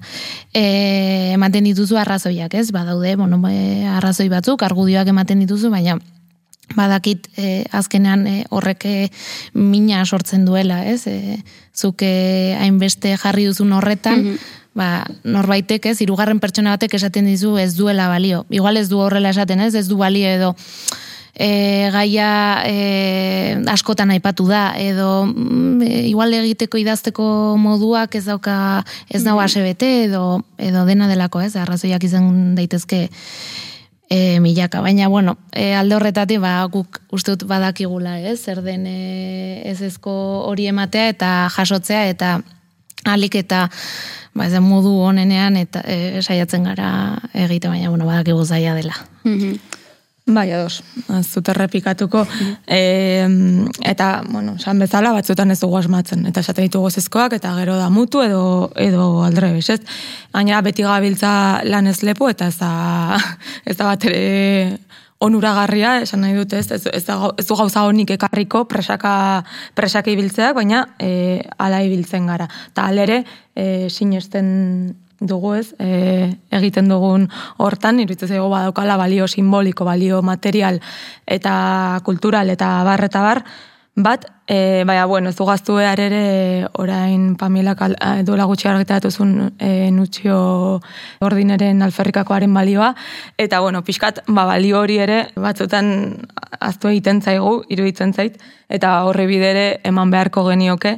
E, 0.54 1.32
ematen 1.34 1.64
dituzu 1.64 1.98
arrazoiak, 1.98 2.54
ez? 2.54 2.72
Badaude, 2.72 3.16
bueno, 3.16 3.42
e, 3.50 3.86
arrazoi 3.88 4.30
batzuk, 4.30 4.64
argudioak 4.64 5.08
ematen 5.08 5.40
dituzu, 5.46 5.70
baina 5.70 6.00
badakit 6.76 7.28
e, 7.38 7.64
azkenean 7.72 8.28
e, 8.28 8.36
horrek 8.50 8.86
e, 8.86 8.96
mina 9.54 10.06
sortzen 10.06 10.46
duela, 10.46 10.84
ez? 10.86 11.06
E, 11.08 11.40
zuke 11.76 12.56
hainbeste 12.60 13.16
jarri 13.18 13.48
duzun 13.50 13.74
horretan, 13.74 14.24
hmm. 14.24 14.56
ba, 14.78 14.90
norbaitek 15.24 15.92
ez, 15.92 16.00
irugarren 16.06 16.42
pertsona 16.44 16.76
batek 16.78 16.98
esaten 17.00 17.30
dizu 17.30 17.58
ez 17.58 17.74
duela 17.78 18.10
balio. 18.12 18.46
Igual 18.50 18.78
ez 18.78 18.90
du 18.90 19.00
horrela 19.00 19.34
esaten 19.36 19.62
ez, 19.66 19.74
ez 19.76 19.88
du 19.88 19.98
balio 19.98 20.30
edo 20.30 20.56
e, 21.40 21.90
gaia 21.94 22.62
e, 22.68 23.56
askotan 23.72 24.12
aipatu 24.12 24.46
da, 24.50 24.74
edo 24.78 25.26
mm, 25.26 25.82
e, 25.88 26.02
igual 26.12 26.36
egiteko 26.36 26.78
idazteko 26.82 27.26
moduak 27.58 28.20
ez 28.20 28.26
dauka 28.28 28.84
ez 29.08 29.24
dago 29.24 29.42
asebete, 29.42 30.04
edo, 30.10 30.42
edo 30.58 30.84
dena 30.86 31.08
delako 31.08 31.42
ez, 31.42 31.56
arrazoiak 31.56 32.04
izan 32.04 32.56
daitezke 32.60 33.08
e, 34.10 34.40
milaka. 34.40 34.82
Baina, 34.82 35.08
bueno, 35.08 35.38
e, 35.54 35.74
alde 35.74 35.96
horretatik, 35.96 36.42
ba, 36.42 36.64
guk 36.72 37.00
uste 37.14 37.36
dut 37.36 37.48
badakigula, 37.50 38.18
ez, 38.20 38.40
zer 38.42 38.64
den 38.66 38.88
e, 38.90 39.62
ez 39.70 39.80
ezko 39.86 40.14
hori 40.50 40.68
ematea 40.68 41.14
eta 41.14 41.32
jasotzea, 41.56 42.08
eta 42.10 42.40
alik 43.08 43.38
eta 43.40 43.68
ba, 44.34 44.48
ez 44.48 44.60
modu 44.64 44.96
honenean 45.06 45.58
eta 45.62 45.84
e, 45.86 46.22
saiatzen 46.22 46.66
gara 46.68 46.92
egite, 47.34 47.70
baina, 47.70 47.90
bueno, 47.90 48.10
badakigu 48.10 48.46
zaila 48.46 48.76
dela. 48.82 48.98
Mm 49.24 49.69
Bai, 50.30 50.52
ados, 50.54 50.84
zut 51.24 51.50
errepikatuko. 51.50 52.22
E, 52.68 53.26
eta, 53.82 54.10
bueno, 54.30 54.58
san 54.60 54.80
bezala 54.80 55.12
batzutan 55.16 55.50
ez 55.52 55.60
dugu 55.62 55.80
asmatzen. 55.80 56.28
Eta 56.30 56.44
esaten 56.44 56.68
ditugu 56.68 56.92
zezkoak, 56.92 57.34
eta 57.40 57.56
gero 57.58 57.78
da 57.80 57.90
mutu 57.90 58.22
edo, 58.22 58.44
edo 58.78 59.24
aldre 59.26 59.52
ez? 59.58 59.80
Gainera, 60.34 60.62
beti 60.62 60.86
gabiltza 60.86 61.32
lan 61.66 61.90
ez 61.90 62.02
lepo, 62.06 62.30
eta 62.30 62.52
ez 62.52 62.60
da, 62.60 62.72
ez 63.66 63.78
da 63.78 63.90
bat 63.90 64.06
ere 64.06 64.78
onuragarria, 65.20 65.98
esan 66.06 66.22
nahi 66.24 66.38
dut 66.38 66.54
ez, 66.56 66.70
ez, 66.72 66.86
ez, 66.86 67.04
ez 67.10 67.48
du 67.48 67.58
gauza 67.60 67.84
honik 67.88 68.14
ekarriko 68.16 68.64
presaka, 68.72 69.44
presaka 69.76 70.14
ibiltzeak, 70.14 70.56
baina 70.56 70.86
e, 71.02 71.42
ala 71.58 71.82
ibiltzen 71.84 72.30
gara. 72.30 72.48
Ta 72.74 72.88
alere, 72.94 73.24
e, 73.56 73.90
sinesten 73.90 74.94
dugu 75.20 75.56
ez, 75.60 75.74
e, 75.80 76.30
egiten 76.52 76.90
dugun 76.90 77.28
hortan, 77.58 78.00
iruditzen 78.00 78.30
zaigu 78.30 78.50
badaukala 78.50 78.98
balio 78.98 79.28
simboliko, 79.28 79.86
balio 79.86 80.22
material 80.22 80.80
eta 81.28 82.00
kultural 82.04 82.50
eta 82.50 82.72
bar 82.88 83.04
eta 83.04 83.22
bar, 83.22 83.44
bat, 84.00 84.26
e, 84.48 84.84
baina, 84.86 85.06
bueno, 85.06 85.30
ez 85.30 85.36
du 85.36 85.46
gaztu 85.46 85.76
behar 85.76 86.00
ere 86.00 86.68
orain 86.80 87.36
Pamilak 87.36 87.82
al- 87.82 87.98
eh, 88.00 88.24
duela 88.24 88.46
gutxi 88.46 88.68
argitaratu 88.68 89.12
zuen 89.12 89.52
e, 89.60 89.92
nutxio 89.92 90.80
ordineren 91.20 91.82
alferrikakoaren 91.82 92.54
balioa, 92.54 92.96
eta, 93.38 93.60
bueno, 93.60 93.84
pixkat, 93.84 94.24
ba, 94.28 94.46
balio 94.46 94.80
hori 94.80 94.98
ere 94.98 95.20
batzutan 95.36 96.16
aztu 96.60 96.88
egiten 96.88 97.22
zaigu, 97.22 97.64
iruditzen 97.70 98.14
zait, 98.14 98.40
eta 98.70 99.04
horre 99.04 99.28
bidere 99.28 99.82
eman 99.84 100.12
beharko 100.12 100.48
genioke, 100.48 100.98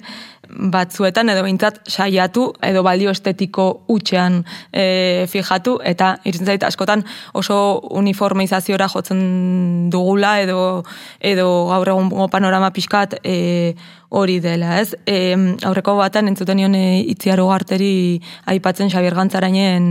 batzuetan 0.51 1.29
edo 1.33 1.43
behintzat 1.45 1.79
saiatu 1.87 2.47
edo 2.63 2.83
balio 2.83 3.11
estetiko 3.11 3.67
utxean 3.91 4.41
e, 4.73 5.25
fijatu 5.31 5.77
eta 5.85 6.15
iruditzen 6.23 6.53
zait 6.53 6.67
askotan 6.67 7.05
oso 7.33 7.57
uniformizaziora 8.01 8.89
jotzen 8.91 9.89
dugula 9.93 10.39
edo 10.41 10.83
edo 11.19 11.47
gaur 11.71 11.93
egun 11.95 12.29
panorama 12.31 12.71
pixkat 12.71 13.19
e, 13.23 13.75
hori 14.11 14.39
dela, 14.43 14.75
ez? 14.81 14.91
E, 15.07 15.33
aurreko 15.63 15.95
batan 15.95 16.27
entzuten 16.27 16.59
nion 16.59 16.75
e, 16.75 16.99
itziaro 17.13 17.45
garteri 17.47 18.19
aipatzen 18.51 18.91
Xabier 18.91 19.15
Gantzarainen 19.15 19.85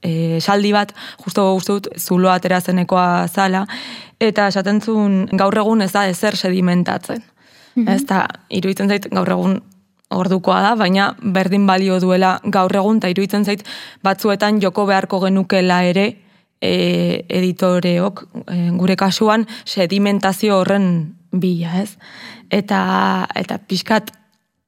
e, 0.00 0.40
saldi 0.40 0.72
bat, 0.72 0.94
justo 1.24 1.50
dut 1.66 1.90
zulo 2.00 2.32
atera 2.32 2.62
zenekoa 2.64 3.26
zala, 3.28 3.66
eta 4.20 4.48
esaten 4.48 4.80
zuen 4.80 5.26
gaur 5.36 5.60
egun 5.60 5.84
ez 5.84 5.92
da 5.92 6.06
ezer 6.08 6.36
sedimentatzen. 6.36 7.20
Ez 7.86 8.02
da, 8.08 8.24
iruditzen 8.50 8.88
zait 8.90 9.04
gaur 9.12 9.28
egun 9.36 9.60
ordukoa 10.10 10.60
da, 10.64 10.74
baina 10.78 11.10
berdin 11.20 11.66
balio 11.66 11.98
duela 12.00 12.38
gaur 12.44 12.74
egun, 12.76 13.00
eta 13.00 13.10
iruditzen 13.12 13.44
zait 13.44 13.64
batzuetan 14.04 14.60
joko 14.62 14.86
beharko 14.88 15.20
genukela 15.26 15.82
ere 15.84 16.06
e, 16.60 17.24
editoreok, 17.28 18.24
e, 18.46 18.58
gure 18.78 18.96
kasuan, 18.96 19.46
sedimentazio 19.64 20.58
horren 20.60 20.88
bila, 21.32 21.82
ez? 21.82 21.98
Eta, 22.50 23.28
eta 23.36 23.58
pixkat 23.68 24.12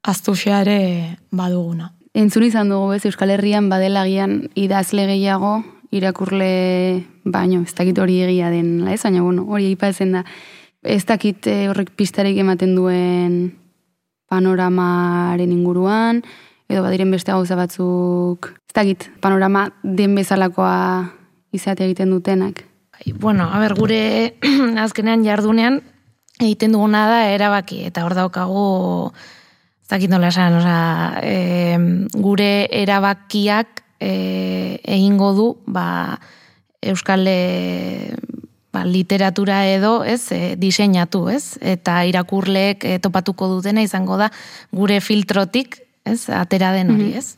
aztuxea 0.06 0.60
ere 0.66 0.80
baduguna. 1.32 1.94
Entzun 2.14 2.44
izan 2.44 2.72
dugu 2.72 2.94
ez, 2.96 3.04
Euskal 3.06 3.30
Herrian 3.30 3.68
badelagian 3.70 4.50
idazle 4.58 5.06
gehiago, 5.06 5.60
irakurle 5.94 7.04
baino, 7.24 7.62
ez 7.62 7.74
dakit 7.74 7.98
hori 7.98 8.20
egia 8.26 8.50
den, 8.50 8.80
ez? 8.88 9.00
Baina, 9.04 9.22
bueno, 9.22 9.46
hori 9.48 9.70
aipatzen 9.72 10.18
da. 10.18 10.24
Ez 10.82 11.04
dakit 11.04 11.46
eh, 11.50 11.68
horrek 11.68 11.92
pistarik 11.96 12.38
ematen 12.40 12.72
duen 12.76 13.34
panoramaren 14.30 15.50
inguruan, 15.52 16.22
edo 16.70 16.84
badiren 16.86 17.10
beste 17.10 17.34
gauza 17.34 17.58
batzuk, 17.58 18.52
ez 18.70 18.74
dakit, 18.76 19.08
panorama 19.20 19.66
den 19.82 20.14
bezalakoa 20.14 21.10
izate 21.52 21.88
egiten 21.88 22.14
dutenak. 22.14 22.62
Bai, 22.94 23.12
bueno, 23.18 23.48
a 23.50 23.58
ber, 23.58 23.74
gure 23.74 24.38
azkenean 24.84 25.26
jardunean 25.26 25.80
egiten 26.40 26.72
duguna 26.76 27.04
da 27.10 27.20
erabaki 27.34 27.82
eta 27.88 28.04
hor 28.06 28.14
daukagu 28.16 28.64
ez 29.10 29.90
dakit 29.90 30.12
nola 30.12 30.30
esan, 30.30 30.56
osea, 30.60 31.20
e, 31.26 31.78
gure 32.14 32.68
erabakiak 32.82 33.82
e, 33.98 34.12
egingo 34.84 35.32
du 35.34 35.48
ba, 35.66 36.20
euskal 36.80 37.26
e, 37.26 38.14
ba, 38.72 38.84
literatura 38.84 39.64
edo, 39.68 40.04
ez, 40.04 40.30
e, 40.32 40.56
diseinatu, 40.56 41.28
ez? 41.30 41.58
Eta 41.60 42.00
irakurleek 42.06 42.84
e, 42.86 42.98
topatuko 43.02 43.48
dutena 43.50 43.82
izango 43.82 44.18
da 44.20 44.30
gure 44.72 45.00
filtrotik, 45.00 45.80
ez? 46.04 46.28
Atera 46.30 46.72
den 46.76 46.94
hori, 46.94 47.12
ez? 47.18 47.36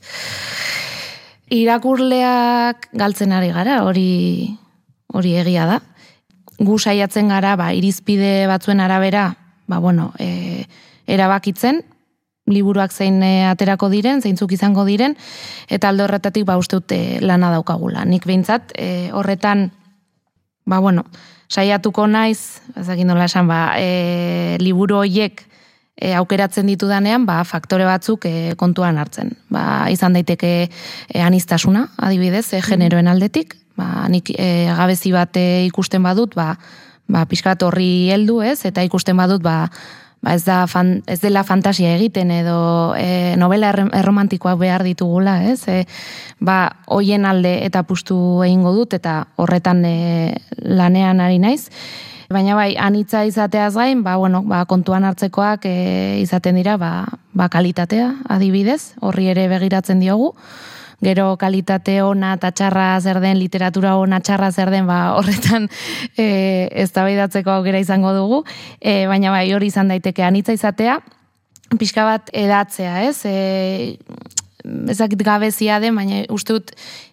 Irakurleak 1.53 2.89
galtzen 2.97 3.33
ari 3.37 3.53
gara, 3.53 3.83
hori 3.85 4.59
hori 5.13 5.35
egia 5.37 5.67
da. 5.69 5.81
Gu 6.63 6.79
saiatzen 6.79 7.33
gara, 7.33 7.57
ba, 7.57 7.73
irizpide 7.77 8.47
batzuen 8.49 8.81
arabera, 8.81 9.33
ba, 9.69 9.81
bueno, 9.81 10.13
e, 10.21 10.65
erabakitzen, 11.11 11.83
liburuak 12.53 12.93
zein 12.93 13.23
aterako 13.23 13.89
diren, 13.93 14.21
zeintzuk 14.21 14.53
izango 14.53 14.85
diren, 14.85 15.15
eta 15.71 15.89
alde 15.89 16.05
horretatik 16.05 16.45
ba, 16.49 16.59
uste 16.59 16.81
dute 16.81 16.99
lana 17.23 17.53
daukagula. 17.55 18.05
Nik 18.05 18.27
behintzat, 18.27 18.75
e, 18.77 19.11
horretan, 19.15 19.71
ba, 20.67 20.79
bueno, 20.79 21.05
saiatuko 21.53 22.07
naiz, 22.07 22.61
ezakin 22.79 23.11
nola 23.11 23.27
esan, 23.29 23.49
ba, 23.51 23.75
e, 23.79 24.57
liburu 24.61 25.01
hoiek 25.03 25.43
e, 25.97 26.13
aukeratzen 26.19 26.69
ditudanean, 26.71 27.27
ba, 27.29 27.43
faktore 27.49 27.87
batzuk 27.89 28.27
e, 28.29 28.55
kontuan 28.61 29.01
hartzen. 29.01 29.35
Ba, 29.53 29.89
izan 29.93 30.17
daiteke 30.17 30.53
e, 30.67 31.19
anistasuna, 31.23 31.89
adibidez, 31.99 32.49
e, 32.57 32.63
generoen 32.65 33.11
aldetik, 33.13 33.57
ba, 33.79 34.07
nik 34.13 34.33
e, 34.35 34.69
gabezi 34.73 35.13
bat 35.15 35.37
e, 35.41 35.67
ikusten 35.69 36.05
badut, 36.05 36.37
ba, 36.39 36.55
ba, 37.13 37.27
pixkat 37.29 37.63
horri 37.67 38.09
heldu 38.15 38.41
ez, 38.47 38.63
eta 38.69 38.85
ikusten 38.87 39.19
badut, 39.19 39.45
ba, 39.45 39.67
ba 40.23 40.37
ez, 40.39 40.45
da 40.47 40.67
fan, 40.71 41.03
ez 41.11 41.19
dela 41.21 41.43
fantasia 41.45 41.97
egiten 41.97 42.31
edo 42.31 42.95
e, 42.95 43.35
novela 43.37 43.73
erromantikoak 43.75 44.59
behar 44.61 44.85
ditugula, 44.87 45.41
ez? 45.51 45.67
E, 45.67 45.83
ba, 46.39 46.79
hoien 46.87 47.27
alde 47.27 47.59
eta 47.67 47.83
pustu 47.83 48.17
egingo 48.47 48.73
dut 48.77 48.95
eta 48.95 49.27
horretan 49.37 49.85
e, 49.85 49.97
lanean 50.63 51.21
ari 51.21 51.43
naiz. 51.43 51.69
Baina 52.33 52.55
bai, 52.57 52.77
anitza 52.81 53.27
izateaz 53.29 53.75
gain, 53.75 54.07
ba, 54.07 54.15
bueno, 54.17 54.45
ba, 54.47 54.63
kontuan 54.71 55.05
hartzekoak 55.05 55.67
e, 55.69 56.21
izaten 56.23 56.57
dira, 56.57 56.79
ba, 56.81 56.93
ba, 57.35 57.51
kalitatea, 57.53 58.15
adibidez, 58.31 58.95
horri 59.03 59.27
ere 59.35 59.51
begiratzen 59.51 60.01
diogu 60.01 60.37
gero 61.03 61.37
kalitate 61.37 61.99
ona 62.03 62.35
eta 62.39 62.53
txarra 62.55 62.87
zer 63.01 63.21
den, 63.23 63.39
literatura 63.41 63.97
ona 64.01 64.21
txarra 64.21 64.53
zer 64.53 64.71
den, 64.71 64.87
ba, 64.87 65.17
horretan 65.19 65.69
e, 66.17 66.69
eztabaidatzeko 66.85 67.59
aukera 67.59 67.83
izango 67.83 68.15
dugu, 68.17 68.43
e, 68.81 69.07
baina 69.11 69.35
bai 69.35 69.49
hori 69.53 69.73
izan 69.73 69.91
daiteke 69.93 70.25
anitza 70.25 70.55
izatea, 70.57 71.01
pixka 71.79 72.05
bat 72.07 72.31
edatzea, 72.37 73.03
ez? 73.09 73.19
E, 73.27 73.99
ezakit 74.63 75.23
gabezia 75.27 75.79
den, 75.83 75.97
baina 75.97 76.23
uste 76.33 76.55
dut 76.55 76.71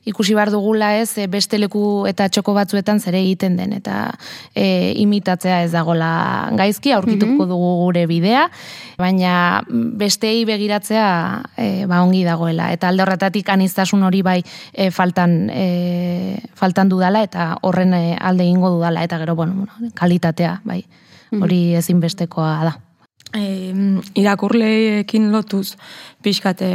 ikusi 0.10 0.36
bar 0.38 0.52
dugula 0.54 0.92
ez, 1.00 1.18
e, 1.18 1.26
beste 1.32 1.58
leku 1.60 2.06
eta 2.10 2.28
txoko 2.30 2.54
batzuetan 2.54 3.02
zere 3.02 3.20
egiten 3.22 3.58
den, 3.60 3.74
eta 3.78 4.12
e, 4.54 4.94
imitatzea 5.02 5.64
ez 5.66 5.72
dagola 5.74 6.12
gaizki, 6.60 6.94
aurkituko 6.94 7.48
dugu 7.50 7.72
gure 7.84 8.06
bidea, 8.10 8.48
baina 9.00 9.34
bestei 9.70 10.44
begiratzea 10.50 11.08
e, 11.58 11.70
ba 11.90 12.04
ongi 12.06 12.24
dagoela, 12.28 12.72
eta 12.76 12.90
alde 12.90 13.06
horretatik 13.06 13.50
aniztasun 13.50 14.06
hori 14.06 14.22
bai 14.26 14.40
e, 14.74 14.90
faltan, 14.92 15.40
e, 15.50 16.40
faltan 16.60 16.92
dudala, 16.92 17.24
eta 17.26 17.56
horren 17.68 17.96
e, 17.98 18.04
alde 18.20 18.46
egingo 18.46 18.76
dudala, 18.78 19.04
eta 19.04 19.22
gero, 19.22 19.36
bueno, 19.40 19.64
bueno, 19.64 19.94
kalitatea, 19.98 20.60
bai, 20.66 20.84
hori 21.34 21.64
ezinbestekoa 21.80 22.54
da. 22.66 22.78
E, 23.38 23.74
irakurleekin 24.18 25.30
lotuz 25.30 25.76
pixkate 26.26 26.70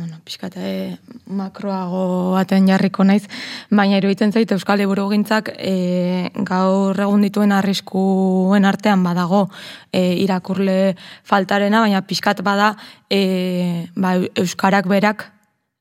bueno, 0.00 0.16
pixkate 0.24 0.98
makroago 1.26 2.32
baten 2.32 2.68
jarriko 2.68 3.04
naiz, 3.04 3.26
baina 3.70 3.98
iruditzen 4.00 4.32
zait 4.32 4.52
Euskal 4.54 4.80
Liburu 4.80 5.06
gintzak 5.12 5.52
e, 5.56 6.30
gaur 6.48 6.96
egun 7.04 7.26
dituen 7.26 7.52
arriskuen 7.52 8.64
artean 8.64 9.04
badago 9.04 9.44
e, 9.92 10.16
irakurle 10.24 10.96
faltarena, 11.28 11.84
baina 11.84 12.00
pixkat 12.00 12.40
bada 12.46 12.72
e, 13.10 13.86
ba, 13.94 14.16
Euskarak 14.40 14.88
berak 14.88 15.28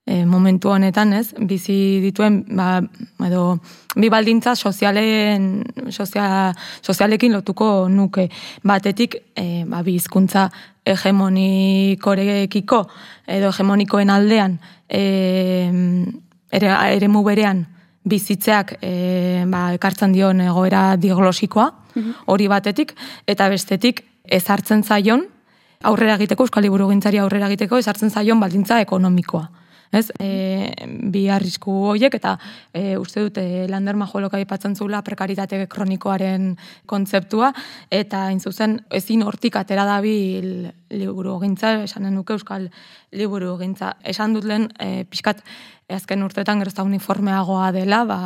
e, 0.09 0.25
momentu 0.25 0.71
honetan, 0.73 1.13
ez, 1.13 1.35
bizi 1.37 1.99
dituen, 2.01 2.41
ba, 2.57 2.81
edo, 3.27 3.59
bi 3.93 4.09
baldintza 4.09 4.55
sozialen, 4.57 5.61
sozia, 5.93 6.49
sozialekin 6.81 7.35
lotuko 7.37 7.87
nuke. 7.93 8.25
Batetik, 8.65 9.15
e, 9.37 9.65
ba, 9.69 9.83
bi 9.85 9.93
hizkuntza 9.99 10.49
hegemonikorekiko, 10.89 12.79
edo 13.37 13.53
hegemonikoen 13.53 14.09
aldean, 14.09 14.57
e, 14.89 15.69
ere, 16.57 16.73
ere 16.95 17.07
berean, 17.29 17.67
bizitzeak 18.09 18.79
e, 18.81 19.45
ba, 19.45 19.73
ekartzen 19.77 20.11
dion 20.17 20.41
egoera 20.41 20.97
diglosikoa, 20.97 21.69
hori 22.31 22.47
batetik, 22.49 22.95
eta 23.27 23.49
bestetik 23.49 24.01
ezartzen 24.25 24.81
zaion, 24.83 25.27
aurrera 25.83 26.15
egiteko, 26.17 26.43
Euskal 26.49 26.63
Liburu 26.65 26.89
gintzari 26.89 27.21
aurrera 27.21 27.45
egiteko, 27.45 27.77
ezartzen 27.77 28.09
zaion 28.09 28.39
baldintza 28.39 28.81
ekonomikoa. 28.81 29.68
Ez, 29.91 30.11
e, 30.21 30.69
bi 31.09 31.23
arrisku 31.33 31.73
horiek 31.89 32.13
eta 32.19 32.35
e, 32.73 32.93
uste 33.01 33.23
dute 33.25 33.43
Lander 33.71 33.97
Majolok 33.97 34.35
aipatzen 34.37 34.75
zula 34.77 35.01
prekaritate 35.05 35.63
kronikoaren 35.71 36.51
kontzeptua 36.85 37.49
eta 37.89 38.27
hain 38.27 38.39
zuzen 38.39 38.77
ezin 38.93 39.25
hortik 39.25 39.57
atera 39.57 39.87
dabil 39.89 40.69
liburu 40.93 41.39
gintza, 41.41 41.73
esanen 41.87 42.13
nuke 42.13 42.37
Euskal 42.37 42.69
liburu 43.17 43.55
gintza. 43.57 43.95
Esan 44.05 44.37
dut 44.37 44.45
lehen 44.45 44.69
e, 44.77 45.05
pixkat 45.09 45.41
azken 45.89 46.23
urtetan 46.23 46.59
gero 46.61 46.69
ez 46.69 46.75
da 46.77 46.83
uniformeagoa 46.85 47.71
dela, 47.73 48.03
ba, 48.05 48.17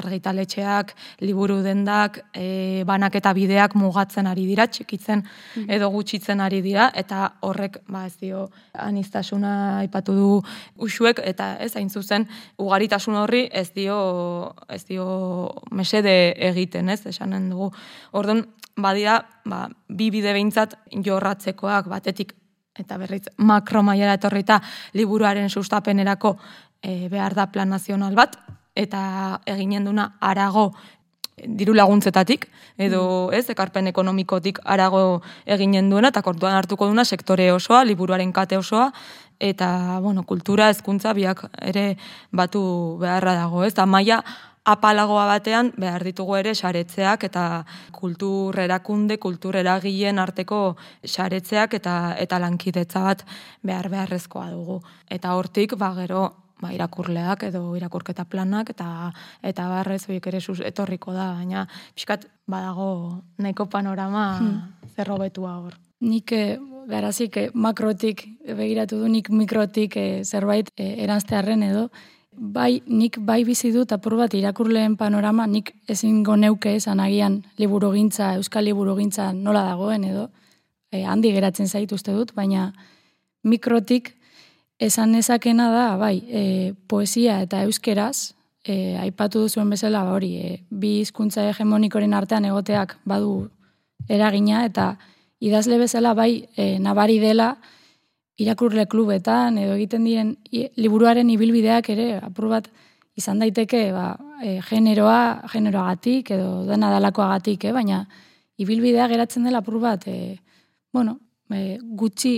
argitaletxeak, 0.00 0.92
liburu 1.22 1.60
dendak, 1.62 2.18
e, 2.34 2.82
banak 2.88 3.16
eta 3.20 3.32
bideak 3.36 3.76
mugatzen 3.78 4.26
ari 4.26 4.46
dira, 4.48 4.66
txikitzen 4.66 5.22
edo 5.68 5.90
gutxitzen 5.94 6.42
ari 6.42 6.60
dira, 6.64 6.90
eta 6.94 7.28
horrek, 7.46 7.78
ba, 7.88 8.04
ez 8.06 8.16
dio, 8.20 8.48
anistasuna 8.74 9.54
aipatu 9.82 10.16
du 10.16 10.28
usuek, 10.82 11.22
eta 11.24 11.54
ez 11.62 11.72
hain 11.76 11.90
zuzen, 11.90 12.26
ugaritasun 12.58 13.20
horri 13.22 13.46
ez 13.52 13.70
dio, 13.74 13.98
ez 14.68 14.82
dio 14.88 15.06
mesede 15.70 16.34
egiten, 16.50 16.90
ez, 16.90 17.04
esanen 17.06 17.48
dugu. 17.52 17.70
Orduan, 18.18 18.46
badia, 18.76 19.20
ba, 19.46 19.68
bi 19.88 20.10
bide 20.10 20.32
behintzat 20.34 20.78
jorratzekoak 21.04 21.90
batetik 21.92 22.34
eta 22.78 22.96
berriz 22.96 23.26
makro 23.36 23.82
mailara 23.84 24.16
etorrita 24.16 24.56
liburuaren 24.96 25.50
sustapenerako 25.50 26.36
e, 26.82 27.08
behar 27.08 27.34
da 27.34 27.48
plan 27.52 27.70
nazional 27.70 28.14
bat, 28.14 28.36
eta 28.74 29.40
eginen 29.46 29.84
duna 29.84 30.12
arago 30.20 30.72
diru 31.42 31.74
laguntzetatik, 31.74 32.46
edo 32.78 33.30
ez, 33.34 33.48
ekarpen 33.50 33.88
ekonomikotik 33.90 34.60
arago 34.64 35.22
eginen 35.46 35.88
duena, 35.90 36.12
eta 36.12 36.22
kortuan 36.22 36.54
hartuko 36.54 36.86
duna 36.90 37.04
sektore 37.04 37.50
osoa, 37.52 37.82
liburuaren 37.88 38.32
kate 38.32 38.58
osoa, 38.58 38.90
eta, 39.40 39.98
bueno, 40.02 40.22
kultura, 40.22 40.68
hezkuntza 40.70 41.12
biak 41.16 41.46
ere 41.60 41.96
batu 42.30 42.62
beharra 43.00 43.34
dago, 43.34 43.64
ez, 43.64 43.74
da 43.74 43.86
maia 43.86 44.22
apalagoa 44.64 45.24
batean 45.26 45.72
behar 45.74 46.04
ditugu 46.06 46.36
ere 46.38 46.52
saretzeak 46.54 47.24
eta 47.26 47.64
kultur 47.90 48.58
erakunde, 48.62 49.16
kultur 49.18 49.56
eragileen 49.58 50.20
arteko 50.22 50.76
saretzeak 51.02 51.74
eta 51.80 52.14
eta 52.22 52.38
lankidetza 52.38 53.02
bat 53.02 53.24
behar 53.62 53.88
beharrezkoa 53.90 54.50
dugu. 54.52 54.78
Eta 55.10 55.34
hortik, 55.34 55.74
ba, 55.74 55.90
gero, 55.98 56.28
ba, 56.62 56.72
irakurleak 56.72 57.42
edo 57.50 57.64
irakurketa 57.76 58.24
planak 58.24 58.70
eta 58.70 59.12
eta 59.42 59.68
barrez 59.68 60.04
horiek 60.08 60.26
ere 60.32 60.40
sus, 60.40 60.60
etorriko 60.60 61.12
da, 61.12 61.32
baina 61.38 61.66
pixkat 61.94 62.28
badago 62.46 63.22
nahiko 63.38 63.66
panorama 63.66 64.26
hmm. 64.38 64.92
zerrobetua 64.94 65.58
hor. 65.58 65.76
Nik 66.02 66.32
eh, 66.32 66.58
garazik 66.88 67.36
eh, 67.36 67.50
makrotik 67.54 68.24
begiratu 68.46 68.98
du, 69.02 69.08
nik 69.08 69.30
mikrotik 69.30 69.96
eh, 69.96 70.24
zerbait 70.24 70.70
eh, 70.76 71.02
eranztearen 71.04 71.62
edo, 71.68 71.88
bai, 72.32 72.82
nik 72.86 73.18
bai 73.20 73.42
bizi 73.44 73.72
dut 73.72 73.92
apur 73.92 74.16
bat 74.16 74.34
irakurleen 74.34 74.96
panorama, 74.96 75.46
nik 75.46 75.74
ezin 75.88 76.22
goneuke 76.24 76.76
esan 76.76 77.00
agian 77.00 77.42
liburu 77.58 77.92
gintza, 77.92 78.34
euskal 78.38 78.64
liburu 78.64 78.96
gintza 78.98 79.32
nola 79.32 79.64
dagoen 79.68 80.04
edo, 80.08 80.28
e, 80.90 81.04
handi 81.04 81.32
geratzen 81.32 81.68
zaitu 81.68 81.94
uste 81.94 82.12
dut, 82.12 82.34
baina 82.34 82.72
mikrotik 83.44 84.14
esan 84.82 85.12
nezakena 85.14 85.70
da, 85.72 85.86
bai, 86.00 86.16
e, 86.28 86.42
poesia 86.90 87.40
eta 87.44 87.62
euskeraz, 87.66 88.34
e, 88.66 88.96
aipatu 88.98 89.44
duzuen 89.46 89.70
bezala, 89.70 90.02
ba, 90.06 90.16
hori, 90.16 90.32
e, 90.38 90.56
bi 90.70 90.98
hizkuntza 91.02 91.46
hegemonikoren 91.50 92.14
artean 92.18 92.48
egoteak 92.50 92.96
badu 93.08 93.48
eragina, 94.10 94.64
eta 94.66 94.96
idazle 95.42 95.78
bezala, 95.78 96.16
bai, 96.18 96.48
e, 96.56 96.78
nabari 96.82 97.20
dela, 97.22 97.52
irakurle 98.42 98.86
klubetan 98.90 99.58
edo 99.60 99.76
egiten 99.76 100.06
diren 100.08 100.32
liburuaren 100.80 101.30
ibilbideak 101.30 101.90
ere 101.94 102.06
apur 102.22 102.48
bat 102.52 102.68
izan 103.18 103.42
daiteke 103.42 103.84
ba, 103.92 104.12
e, 104.42 104.58
generoa, 104.66 105.44
generoagatik 105.52 106.32
edo 106.34 106.62
dena 106.68 106.90
dalakoagatik, 106.94 107.68
eh? 107.68 107.74
baina 107.76 108.02
ibilbidea 108.62 109.08
geratzen 109.12 109.44
dela 109.46 109.60
apur 109.60 109.78
bat 109.82 110.06
e, 110.08 110.38
bueno, 110.92 111.18
e, 111.52 111.78
gutxi 111.82 112.34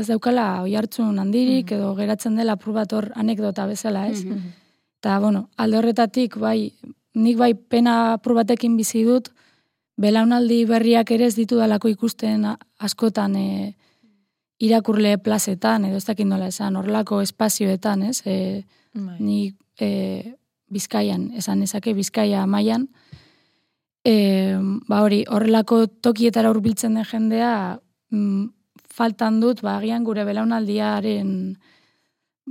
ez 0.00 0.08
daukala 0.08 0.62
oi 0.64 0.74
hartzun 0.78 1.18
handirik 1.18 1.70
mm-hmm. 1.70 1.78
edo 1.78 1.94
geratzen 1.98 2.38
dela 2.38 2.56
apur 2.58 2.74
bat 2.76 2.92
hor 2.92 3.10
anekdota 3.14 3.66
bezala, 3.66 4.06
ez? 4.08 4.24
Mm 4.24 4.32
-hmm. 4.32 4.56
Eta, 5.00 5.18
bueno, 5.20 5.48
alde 5.56 5.78
horretatik, 5.78 6.36
bai, 6.36 6.72
nik 7.14 7.36
bai 7.38 7.54
pena 7.54 8.12
apur 8.12 8.34
batekin 8.34 8.76
bizi 8.76 9.04
dut, 9.04 9.30
belaunaldi 9.96 10.64
berriak 10.64 11.10
ere 11.10 11.26
ez 11.26 11.36
ditu 11.36 11.56
dalako 11.56 11.88
ikusten 11.88 12.44
askotan 12.78 13.36
e, 13.36 13.76
irakurle 14.58 15.18
plazetan, 15.18 15.84
edo 15.84 15.96
ez 15.96 16.04
dakit 16.04 16.26
nola 16.26 16.46
esan, 16.46 16.76
horrelako 16.76 17.20
espazioetan, 17.20 18.02
ez? 18.02 18.22
E, 18.26 18.64
bai. 18.94 19.16
Ni 19.18 19.54
e, 19.80 20.34
bizkaian, 20.68 21.30
esan 21.32 21.62
ezake 21.62 21.94
bizkaia 21.94 22.46
mailan 22.46 22.88
e, 24.04 24.56
ba 24.88 25.02
hori, 25.04 25.24
horrelako 25.28 25.84
tokietara 26.04 26.50
hurbiltzen 26.52 26.96
den 26.96 27.06
jendea, 27.08 27.80
mm, 28.10 28.48
faltan 28.92 29.40
dut, 29.40 29.62
ba, 29.62 29.78
agian 29.78 30.04
gure 30.04 30.24
belaunaldiaren 30.24 31.56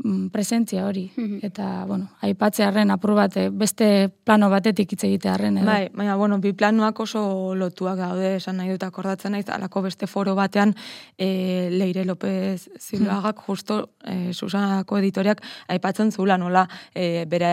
Mm, 0.03 0.29
presentzia 0.29 0.85
hori. 0.85 1.11
Mhm. 1.15 1.39
Eta, 1.43 1.83
bueno, 1.85 2.07
aipatzearen 2.21 2.91
apur 2.91 3.15
bat, 3.15 3.35
eh, 3.37 3.49
beste 3.49 4.09
plano 4.23 4.49
batetik 4.49 4.93
hitz 4.93 5.03
egitearren. 5.03 5.57
Edo. 5.57 5.65
Bai, 5.65 5.89
baina, 5.93 6.15
bueno, 6.15 6.37
bi 6.39 6.53
planuak 6.53 6.99
oso 6.99 7.53
lotuak 7.55 7.97
daude, 7.97 8.35
esan 8.35 8.57
nahi 8.57 8.69
dut 8.69 8.83
akordatzen 8.83 9.31
naiz, 9.31 9.49
alako 9.49 9.81
beste 9.81 10.07
foro 10.07 10.35
batean, 10.35 10.73
e, 11.17 11.69
Leire 11.71 12.05
López 12.05 12.69
Zilagak, 12.79 13.35
mhm. 13.35 13.45
justo, 13.45 13.89
e, 14.05 14.33
Susanako 14.33 14.97
editoriak, 14.99 15.41
aipatzen 15.67 16.11
zula, 16.11 16.37
nola, 16.37 16.67
e, 16.93 17.25
bere 17.25 17.45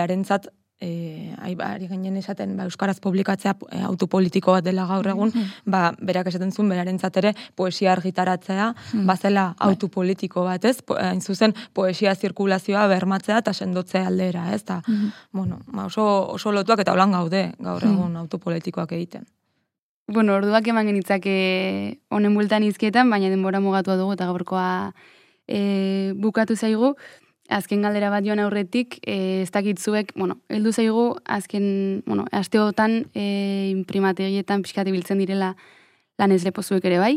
e, 0.81 1.35
ari 1.39 1.89
ginen 1.89 2.17
esaten 2.17 2.57
ba, 2.57 2.65
Euskaraz 2.65 2.99
publikatzea 3.01 3.55
e, 3.71 3.81
autopolitiko 3.89 4.53
bat 4.53 4.65
dela 4.65 4.87
gaur 4.87 5.07
egun, 5.09 5.33
mm 5.35 5.71
ba, 5.73 5.93
berak 6.01 6.29
esaten 6.29 6.53
zuen 6.53 6.69
beraren 6.69 6.99
ere 7.17 7.35
poesia 7.55 7.93
argitaratzea, 7.93 8.75
mm 8.93 9.07
bazela 9.07 9.55
bai. 9.59 9.71
autopolitiko 9.71 10.45
bat 10.45 10.65
ez, 10.65 10.79
hain 10.99 11.21
zuzen 11.21 11.55
poesia 11.73 12.15
zirkulazioa 12.15 12.87
bermatzea 12.89 13.39
eta 13.39 13.53
sendotzea 13.53 14.07
aldera, 14.07 14.53
ez, 14.53 14.65
da, 14.65 14.83
mm 14.87 15.13
bueno, 15.33 15.61
ba, 15.67 15.87
oso, 15.87 16.29
oso 16.33 16.53
lotuak 16.53 16.81
eta 16.81 16.93
holan 16.93 17.13
gaude 17.13 17.53
gaur 17.59 17.83
egun 17.83 18.13
mm 18.13 18.17
autopolitikoak 18.17 18.93
egiten. 18.93 19.27
Bueno, 20.09 20.37
orduak 20.37 20.67
eman 20.69 20.87
genitzake 20.87 22.01
honen 22.11 22.35
bultan 22.35 22.63
izkietan, 22.63 23.11
baina 23.11 23.29
denbora 23.29 23.59
mugatu 23.61 23.97
dugu 23.99 24.13
eta 24.15 24.27
gaurkoa 24.27 24.93
e, 25.49 26.13
bukatu 26.15 26.55
zaigu 26.55 26.95
azken 27.49 27.83
galdera 27.83 28.11
bat 28.11 28.25
joan 28.27 28.41
aurretik, 28.43 28.99
e, 29.07 29.43
ez 29.43 29.51
dakitzuek, 29.55 30.13
bueno, 30.17 30.39
heldu 30.49 30.73
zaigu, 30.73 31.07
azken, 31.25 32.03
bueno, 32.07 32.27
asteotan 32.33 33.05
e, 33.15 33.71
imprimategietan 33.71 34.65
pixkati 34.67 34.95
biltzen 34.95 35.23
direla 35.23 35.55
lan 36.19 36.33
ez 36.33 36.43
lepozuek 36.45 36.85
ere 36.85 36.99
bai. 36.99 37.15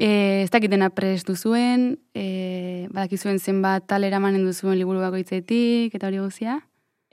E, 0.00 0.42
ez 0.44 0.50
dakitena 0.50 0.90
prest 0.96 1.28
duzuen, 1.28 1.98
e, 2.14 2.88
badakizuen 2.92 3.38
zenbat 3.38 3.86
talera 3.90 4.20
manen 4.20 4.46
duzuen 4.46 4.78
liburu 4.78 5.02
bakoitzetik, 5.02 5.94
eta 5.94 6.08
hori 6.08 6.22
guzia? 6.22 6.60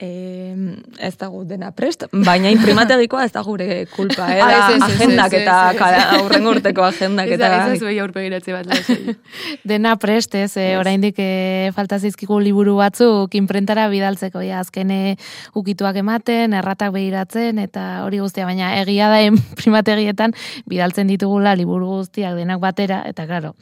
Eh, 0.00 0.54
ez 1.02 1.16
da 1.18 1.26
gu 1.26 1.40
dena 1.42 1.72
prest, 1.74 2.04
baina 2.12 2.52
imprimategikoa 2.54 3.24
ez 3.26 3.32
da 3.34 3.40
gure 3.42 3.80
kulpa, 3.90 4.28
eh? 4.30 4.42
Ah, 4.46 4.76
agendak 4.86 5.32
eta 5.34 5.56
aurren 6.20 6.46
urteko 6.46 6.84
agendak 6.86 7.32
eta... 7.34 7.48
Ez 7.72 7.80
da 7.80 7.90
aurpegiratze 8.04 8.54
bat. 8.54 9.16
dena 9.72 9.96
prest, 9.98 10.36
ez, 10.38 10.52
eh, 10.54 10.76
oraindik 10.78 11.18
eh, 11.18 11.72
falta 11.74 11.98
zizkigu 11.98 12.38
liburu 12.38 12.76
batzuk 12.78 13.34
imprentara 13.34 13.88
bidaltzeko, 13.90 14.44
ja, 14.46 14.62
azkene 14.62 15.16
ukituak 15.58 15.98
ematen, 15.98 16.54
erratak 16.54 16.94
behiratzen, 16.94 17.58
eta 17.58 18.04
hori 18.04 18.22
guztia, 18.22 18.46
baina 18.46 18.76
egia 18.78 19.10
da 19.10 19.18
imprimategietan 19.26 20.36
bidaltzen 20.70 21.10
ditugula 21.10 21.58
liburu 21.58 21.90
guztiak 21.96 22.38
denak 22.38 22.62
batera, 22.62 23.02
eta 23.10 23.26
claro, 23.26 23.56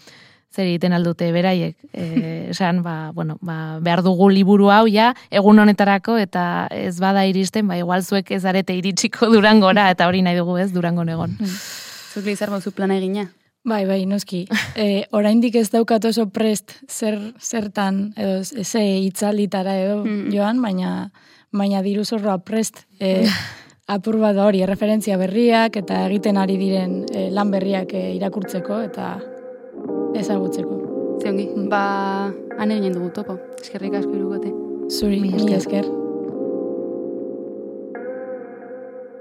zer 0.55 0.67
egiten 0.67 0.95
aldute 0.97 1.31
beraiek. 1.33 1.77
E, 1.93 2.49
esan, 2.51 2.83
ba, 2.83 3.13
bueno, 3.15 3.39
ba, 3.45 3.79
behar 3.85 4.03
dugu 4.07 4.29
liburu 4.33 4.71
hau 4.73 4.87
ja, 4.89 5.13
egun 5.31 5.59
honetarako, 5.59 6.17
eta 6.23 6.67
ez 6.73 6.97
bada 7.03 7.27
iristen, 7.29 7.69
ba, 7.69 7.79
igual 7.79 8.05
zuek 8.05 8.31
ez 8.33 8.45
arete 8.45 8.77
iritsiko 8.77 9.31
durangora, 9.35 9.91
eta 9.95 10.09
hori 10.09 10.23
nahi 10.23 10.39
dugu 10.39 10.59
ez, 10.63 10.71
durango 10.73 11.05
negon. 11.05 11.37
Hmm. 11.41 11.59
Zuk 12.15 12.25
lehizar 12.25 12.53
zu 12.61 12.73
plana 12.73 12.97
egina? 12.97 13.29
Bai, 13.67 13.85
bai, 13.85 14.05
noski. 14.07 14.47
E, 14.77 15.07
oraindik 15.17 15.57
ez 15.57 15.71
daukat 15.73 16.05
oso 16.05 16.29
prest 16.31 16.77
zer, 16.89 17.19
zertan, 17.41 18.13
edo 18.17 18.43
ze 18.45 18.83
itzalitara 19.07 19.77
edo 19.81 20.03
mm. 20.05 20.33
joan, 20.35 20.61
baina, 20.63 21.11
baina 21.51 21.81
diru 21.83 22.05
zorroa 22.05 22.39
prest 22.39 22.85
e, 23.01 23.27
apur 23.95 24.21
bat 24.21 24.37
hori, 24.37 24.61
referentzia 24.69 25.17
berriak, 25.19 25.81
eta 25.81 26.05
egiten 26.07 26.37
ari 26.37 26.59
diren 26.61 27.01
e, 27.09 27.31
lan 27.33 27.51
berriak 27.51 27.95
e, 27.97 28.05
irakurtzeko, 28.19 28.83
eta 28.87 29.17
ezagutzeko. 30.15 30.81
Ziongi, 31.23 31.49
mm. 31.57 31.69
ba, 31.69 32.31
ane 32.59 32.79
ginen 32.81 32.95
dugu 32.99 33.11
topo. 33.11 33.39
Eskerrik 33.61 33.99
asko 34.01 34.13
irugote. 34.15 34.53
Zuri, 34.91 35.21
mi 35.21 35.33
esker. 35.55 35.89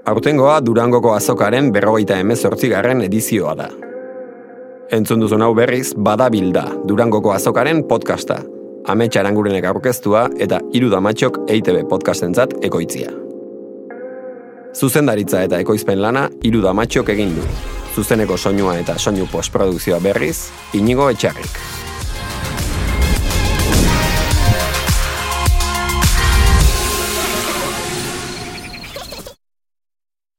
Aurtengoa 0.06 0.60
Durangoko 0.62 1.16
azokaren 1.16 1.72
berrogeita 1.74 2.20
emezortzigarren 2.22 3.02
edizioa 3.08 3.56
da. 3.58 3.66
Entzun 4.94 5.24
duzun 5.24 5.42
hau 5.42 5.50
berriz, 5.58 5.96
badabilda 5.98 6.68
Durangoko 6.86 7.34
azokaren 7.34 7.82
podcasta. 7.90 8.38
Ametsa 8.86 9.24
arangurenek 9.24 9.66
aurkeztua 9.66 10.28
eta 10.38 10.62
iru 10.78 10.92
damatxok 10.94 11.42
EITB 11.50 11.88
podcastentzat 11.90 12.60
ekoitzia. 12.62 13.25
Zuzendaritza 14.76 15.40
eta 15.46 15.62
ekoizpen 15.64 16.02
lana 16.04 16.26
iru 16.44 16.60
damatxok 16.60 17.14
egin 17.16 17.32
du 17.38 17.48
zuzeneko 17.96 18.36
soinua 18.36 18.76
eta 18.76 18.98
soinu 19.00 19.24
postprodukzioa 19.32 20.02
berriz, 20.04 20.50
inigo 20.76 21.08
etxarrik. 21.08 21.85